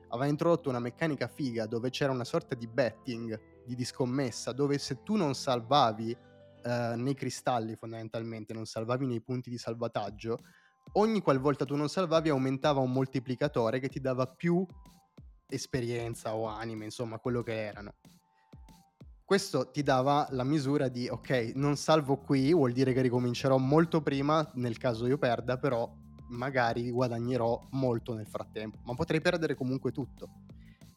[0.08, 4.78] aveva introdotto una meccanica figa dove c'era una sorta di betting, di, di scommessa, dove
[4.78, 6.16] se tu non salvavi
[6.64, 10.40] uh, nei cristalli fondamentalmente, non salvavi nei punti di salvataggio,
[10.94, 14.66] ogni qualvolta tu non salvavi aumentava un moltiplicatore che ti dava più
[15.46, 17.94] esperienza o anime, insomma, quello che erano.
[19.24, 24.00] Questo ti dava la misura di ok, non salvo qui, vuol dire che ricomincerò molto
[24.00, 25.88] prima nel caso io perda, però
[26.28, 30.28] magari guadagnerò molto nel frattempo, ma potrei perdere comunque tutto.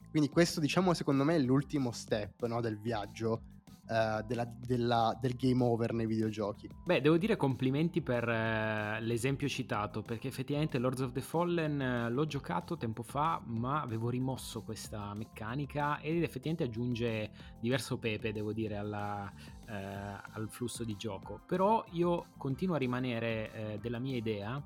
[0.09, 3.43] Quindi questo diciamo secondo me è l'ultimo step no, del viaggio
[3.91, 6.69] uh, della, della, del game over nei videogiochi.
[6.86, 12.11] Beh, devo dire complimenti per uh, l'esempio citato, perché effettivamente Lords of the Fallen uh,
[12.11, 18.53] l'ho giocato tempo fa, ma avevo rimosso questa meccanica ed effettivamente aggiunge diverso pepe, devo
[18.53, 19.32] dire, alla,
[19.67, 21.39] al flusso di gioco.
[21.45, 24.61] Però io continuo a rimanere della mia idea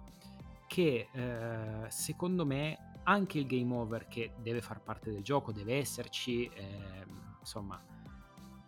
[0.67, 1.09] che
[1.89, 7.05] secondo me anche il game over che deve far parte del gioco, deve esserci, eh,
[7.39, 7.79] insomma,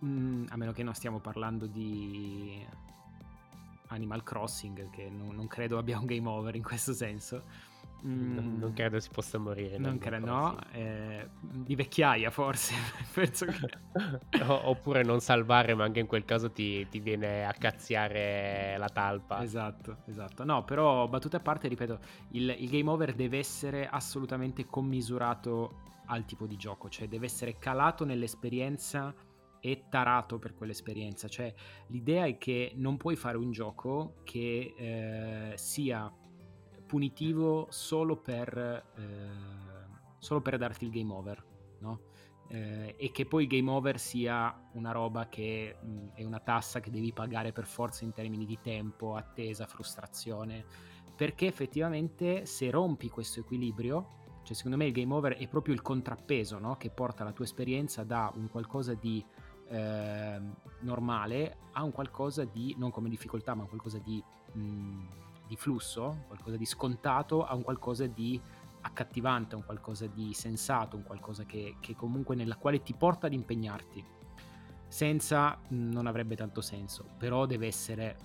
[0.05, 2.63] Mm, a meno che non stiamo parlando di
[3.87, 7.43] Animal Crossing, che non, non, credo abbia un game over in questo senso.
[8.05, 9.77] Mm, non, credo si possa morire.
[9.77, 10.57] Non credo, no.
[10.71, 12.75] Eh, di vecchiaia forse.
[13.13, 13.69] Penso che...
[14.47, 19.41] Oppure non salvare, ma anche in quel caso ti, ti, viene a cazziare la talpa.
[19.41, 20.43] Esatto, esatto.
[20.43, 21.99] No, però battute a parte, ripeto,
[22.31, 27.57] il, il game over deve essere assolutamente commisurato al tipo di gioco, cioè deve essere
[27.57, 29.13] calato nell'esperienza
[29.59, 31.27] e tarato per quell'esperienza.
[31.27, 31.53] Cioè,
[31.87, 36.11] l'idea è che non puoi fare un gioco che eh, sia
[36.87, 38.57] punitivo solo per,
[38.95, 39.29] eh,
[40.17, 41.45] solo per darti il game over,
[41.79, 41.99] no?
[42.49, 46.79] Eh, e che poi il game over sia una roba che mh, è una tassa
[46.79, 50.65] che devi pagare per forza in termini di tempo, attesa, frustrazione,
[51.15, 55.81] perché effettivamente se rompi questo equilibrio, cioè secondo me il game over è proprio il
[55.81, 56.77] contrappeso no?
[56.77, 59.23] che porta la tua esperienza da un qualcosa di
[59.69, 60.39] eh,
[60.79, 64.23] normale a un qualcosa di, non come difficoltà, ma qualcosa di,
[64.53, 65.07] mh,
[65.47, 68.39] di flusso, qualcosa di scontato, a un qualcosa di
[68.81, 73.33] accattivante, un qualcosa di sensato, un qualcosa che, che comunque nella quale ti porta ad
[73.33, 74.03] impegnarti.
[74.87, 78.17] Senza mh, non avrebbe tanto senso, però deve essere,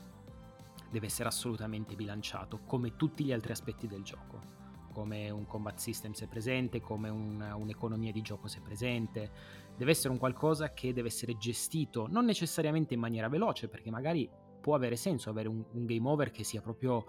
[0.91, 4.61] deve essere assolutamente bilanciato, come tutti gli altri aspetti del gioco
[4.93, 9.31] come un combat system se presente, come un, un'economia di gioco se presente,
[9.75, 14.29] deve essere un qualcosa che deve essere gestito non necessariamente in maniera veloce, perché magari
[14.63, 17.05] può avere senso avere un, un game over che sia proprio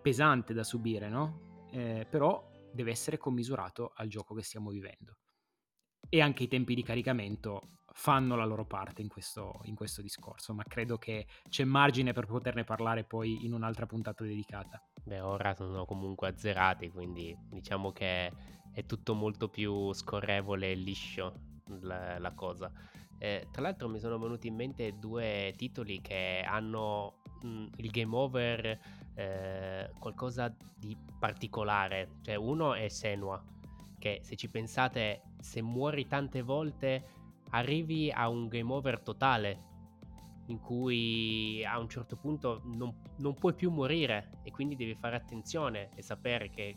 [0.00, 1.66] pesante da subire, no?
[1.72, 5.16] Eh, però deve essere commisurato al gioco che stiamo vivendo.
[6.08, 10.54] E anche i tempi di caricamento fanno la loro parte in questo, in questo discorso,
[10.54, 14.80] ma credo che c'è margine per poterne parlare poi in un'altra puntata dedicata.
[15.02, 18.32] Beh, ora sono comunque azzerati, quindi diciamo che
[18.72, 21.34] è tutto molto più scorrevole e liscio
[21.80, 22.70] la, la cosa.
[23.18, 28.16] Eh, tra l'altro mi sono venuti in mente due titoli che hanno mh, il game
[28.16, 28.78] over
[29.14, 32.16] eh, qualcosa di particolare.
[32.22, 33.42] Cioè uno è Senua,
[33.98, 37.16] che se ci pensate, se muori tante volte
[37.50, 39.66] arrivi a un game over totale
[40.46, 45.16] in cui a un certo punto non, non, puoi più morire e quindi devi fare
[45.16, 46.74] attenzione e sapere che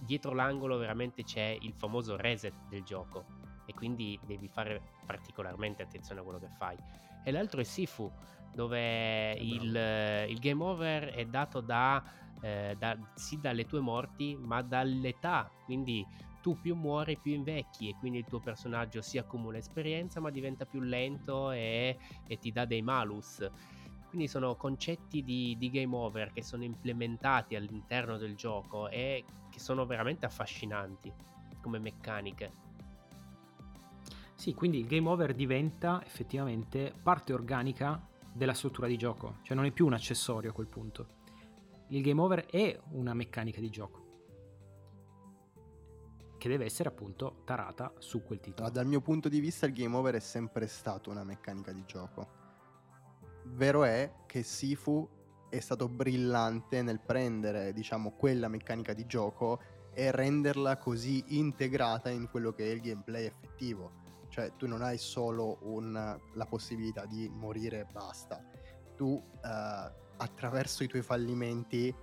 [0.00, 3.39] dietro l'angolo veramente c'è il famoso reset del gioco
[3.80, 6.76] quindi devi fare particolarmente attenzione a quello che fai.
[7.24, 8.12] E l'altro è Sifu,
[8.52, 12.04] dove il, il, game over è dato da,
[12.42, 16.06] eh, da, sì dalle tue morti, ma dall'età, quindi
[16.42, 20.64] tu più muori più invecchi e quindi il tuo personaggio si accumula esperienza ma diventa
[20.64, 23.48] più lento e, e ti dà dei malus.
[24.08, 29.60] Quindi sono concetti di, di, game over che sono implementati all'interno del gioco e che
[29.60, 31.12] sono veramente affascinanti
[31.62, 32.69] come meccaniche.
[34.40, 39.66] Sì, quindi il game over diventa effettivamente parte organica della struttura di gioco, cioè non
[39.66, 41.08] è più un accessorio a quel punto.
[41.88, 43.98] Il game over è una meccanica di gioco
[46.38, 48.68] che deve essere appunto tarata su quel titolo.
[48.68, 51.84] Allora, dal mio punto di vista il game over è sempre stato una meccanica di
[51.84, 52.28] gioco.
[53.44, 55.06] Vero è che Sifu
[55.50, 59.60] è stato brillante nel prendere, diciamo, quella meccanica di gioco
[59.92, 63.99] e renderla così integrata in quello che è il gameplay effettivo.
[64.30, 68.42] Cioè, tu non hai solo un, la possibilità di morire e basta.
[68.96, 71.94] Tu, eh, attraverso i tuoi fallimenti,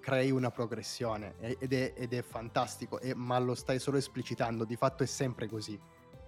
[0.00, 4.76] crei una progressione ed è, ed è fantastico, e, ma lo stai solo esplicitando, di
[4.76, 5.78] fatto è sempre così.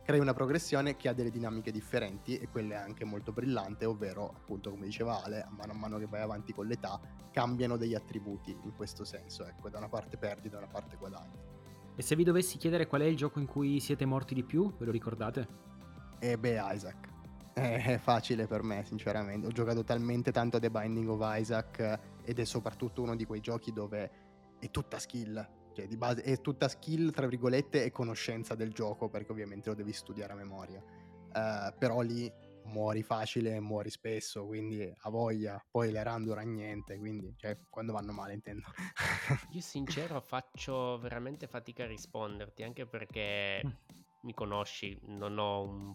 [0.03, 4.71] Crei una progressione che ha delle dinamiche differenti e quelle anche molto brillanti, ovvero, appunto,
[4.71, 8.51] come diceva Ale, a mano a mano che vai avanti con l'età, cambiano degli attributi
[8.51, 11.39] in questo senso, ecco, da una parte perdi, da una parte guadagni.
[12.01, 14.75] E se vi dovessi chiedere qual è il gioco in cui siete morti di più,
[14.79, 15.47] ve lo ricordate?
[16.19, 17.09] E beh, Isaac.
[17.53, 19.47] È facile per me, sinceramente.
[19.47, 23.41] Ho giocato talmente tanto a The Binding of Isaac ed è soprattutto uno di quei
[23.41, 24.11] giochi dove
[24.59, 25.47] è tutta skill.
[25.75, 29.75] Cioè, di base è tutta skill, tra virgolette, e conoscenza del gioco, perché ovviamente lo
[29.75, 30.83] devi studiare a memoria.
[30.83, 32.33] Uh, però lì
[32.71, 35.63] muori facile e muori spesso, quindi a voglia.
[35.71, 38.67] Poi le run dura niente, quindi cioè, quando vanno male intendo.
[39.53, 43.71] Io sincero faccio veramente fatica a risponderti, anche perché mm.
[44.23, 45.95] mi conosci, non ho un...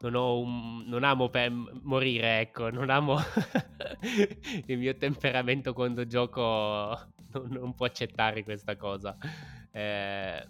[0.00, 3.18] Non, ho un, non amo per morire, ecco, non amo
[4.66, 6.40] il mio temperamento quando gioco
[7.32, 9.16] non, non può accettare questa cosa.
[9.72, 10.46] Eh,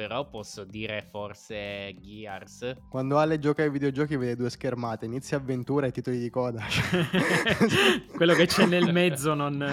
[0.00, 2.74] però posso dire forse Gears.
[2.88, 6.64] Quando Ale gioca ai videogiochi vede due schermate, inizia avventura e titoli di coda.
[8.16, 9.58] Quello che c'è nel mezzo non...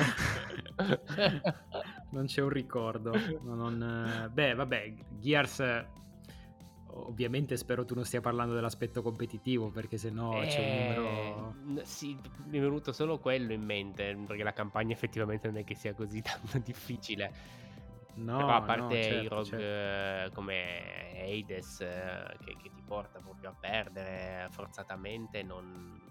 [2.11, 3.13] non c'è un ricordo.
[3.41, 4.29] Non...
[4.33, 5.85] Beh, vabbè, Gears
[6.89, 11.53] ovviamente spero tu non stia parlando dell'aspetto competitivo perché sennò eh, c'è un numero
[11.83, 12.17] sì
[12.47, 15.93] mi è venuto solo quello in mente perché la campagna effettivamente non è che sia
[15.93, 17.66] così tanto difficile
[18.17, 20.33] No, Però a parte no, certo, i rogue certo.
[20.33, 26.01] come Hades eh, che, che, ti porta proprio a perdere forzatamente, non,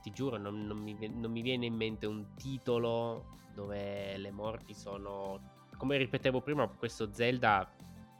[0.00, 4.72] ti giuro, non, non, mi, non mi viene in mente un titolo dove le morti
[4.72, 5.56] sono...
[5.76, 7.70] Come ripetevo prima, questo Zelda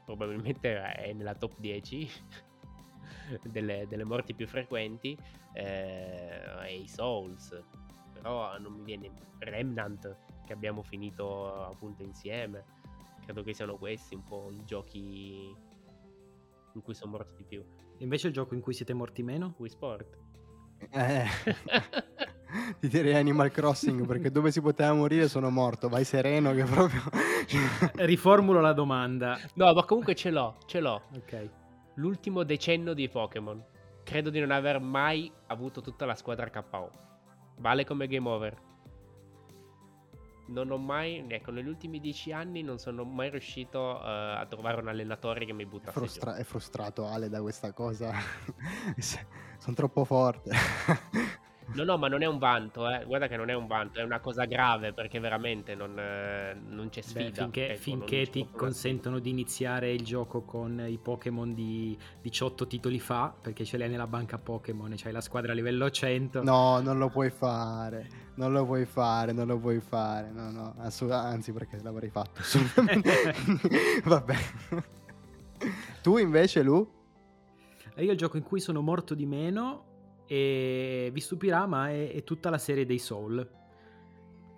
[0.05, 2.11] probabilmente è nella top 10
[3.45, 5.19] delle, delle, morti più frequenti
[5.55, 7.63] eh, e i Souls
[8.13, 12.65] però non mi viene Remnant che abbiamo finito appunto insieme
[13.29, 15.55] Credo che siano questi un po' i giochi
[16.73, 17.63] in cui sono morto di più.
[17.99, 19.55] Invece il gioco in cui siete morti meno?
[19.59, 20.19] Wii Sport.
[20.91, 21.27] Eh.
[22.81, 25.91] Ti direi Animal Crossing perché dove si poteva morire sono morto.
[25.91, 27.03] Vai sereno che proprio...
[28.07, 29.39] Riformulo la domanda.
[29.57, 31.03] No, ma comunque ce l'ho, ce l'ho.
[31.15, 31.51] Ok.
[31.97, 33.63] L'ultimo decennio di Pokémon.
[34.05, 36.91] Credo di non aver mai avuto tutta la squadra KO.
[37.59, 38.68] Vale come game over
[40.49, 44.81] non ho mai, ecco, negli ultimi dieci anni non sono mai riuscito uh, a trovare
[44.81, 48.13] un allenatore che mi butta Frustra- È frustrato Ale da questa cosa.
[48.99, 50.51] sono troppo forte.
[51.75, 53.05] No, no, ma non è un vanto, eh.
[53.05, 56.89] guarda che non è un vanto, è una cosa grave perché veramente non, eh, non
[56.89, 57.29] c'è sfida.
[57.29, 62.67] Beh, finché, ecco, finché ti consentono di iniziare il gioco con i Pokémon di 18
[62.67, 66.43] titoli fa, perché ce l'hai nella banca Pokémon e c'hai la squadra a livello 100.
[66.43, 70.75] No, non lo puoi fare, non lo puoi fare, non lo puoi fare, no, no,
[70.79, 72.41] assolut- anzi perché l'avrei fatto,
[74.05, 74.37] Vabbè.
[76.03, 76.97] tu invece, Lu?
[77.97, 79.88] Io il gioco in cui sono morto di meno
[80.29, 83.57] e vi stupirà, ma è, è tutta la serie dei Soul.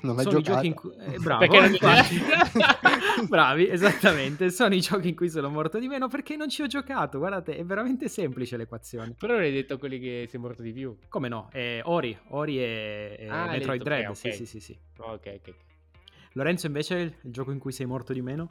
[0.02, 0.90] Non l'hai sono giochi in cui...
[0.98, 1.44] Eh, bravo,
[3.28, 4.50] bravi, esattamente.
[4.50, 7.18] Sono i giochi in cui sono morto di meno perché non ci ho giocato.
[7.18, 9.14] Guardate, è veramente semplice l'equazione.
[9.16, 10.96] Però non hai detto quelli che sei morto di più.
[11.08, 11.48] Come no?
[11.52, 14.10] È Ori, Ori e, ah, Metroid Dread.
[14.10, 14.32] Okay, okay.
[14.32, 14.78] Sì, sì, sì, sì.
[14.98, 15.54] Ok, ok.
[16.32, 18.48] Lorenzo, invece, il, il gioco in cui sei morto di meno?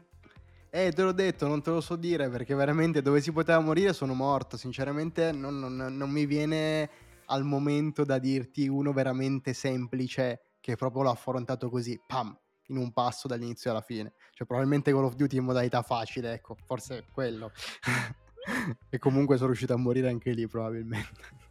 [0.70, 3.92] Eh, te l'ho detto, non te lo so dire perché veramente dove si poteva morire
[3.92, 4.56] sono morto.
[4.56, 6.90] Sinceramente, non, non, non mi viene
[7.30, 12.92] al momento da dirti uno veramente semplice che proprio l'ho affrontato così, pam, in un
[12.92, 14.14] passo dall'inizio alla fine.
[14.32, 17.52] Cioè probabilmente Call of Duty in modalità facile, ecco, forse è quello.
[18.90, 21.48] e comunque sono riuscito a morire anche lì probabilmente.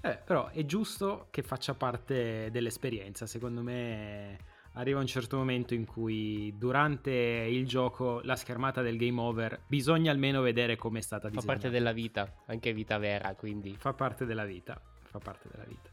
[0.00, 4.47] Eh, però è giusto che faccia parte dell'esperienza, secondo me
[4.78, 10.12] arriva un certo momento in cui durante il gioco la schermata del game over bisogna
[10.12, 11.46] almeno vedere come è stata disegnata.
[11.46, 13.74] Fa parte della vita, anche vita vera, quindi.
[13.76, 15.90] Fa parte della vita, fa parte della vita.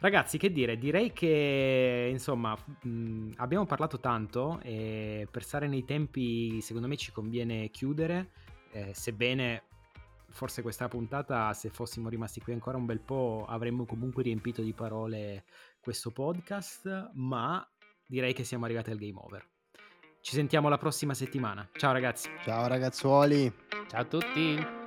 [0.00, 6.60] Ragazzi, che dire, direi che insomma mh, abbiamo parlato tanto e per stare nei tempi
[6.60, 8.32] secondo me ci conviene chiudere,
[8.72, 9.64] eh, sebbene
[10.28, 14.72] forse questa puntata, se fossimo rimasti qui ancora un bel po', avremmo comunque riempito di
[14.72, 15.44] parole
[15.80, 17.66] questo podcast, ma
[18.10, 19.46] direi che siamo arrivati al game over.
[20.20, 21.66] Ci sentiamo la prossima settimana.
[21.72, 22.28] Ciao ragazzi.
[22.42, 23.50] Ciao ragazzuoli.
[23.88, 24.79] Ciao a tutti.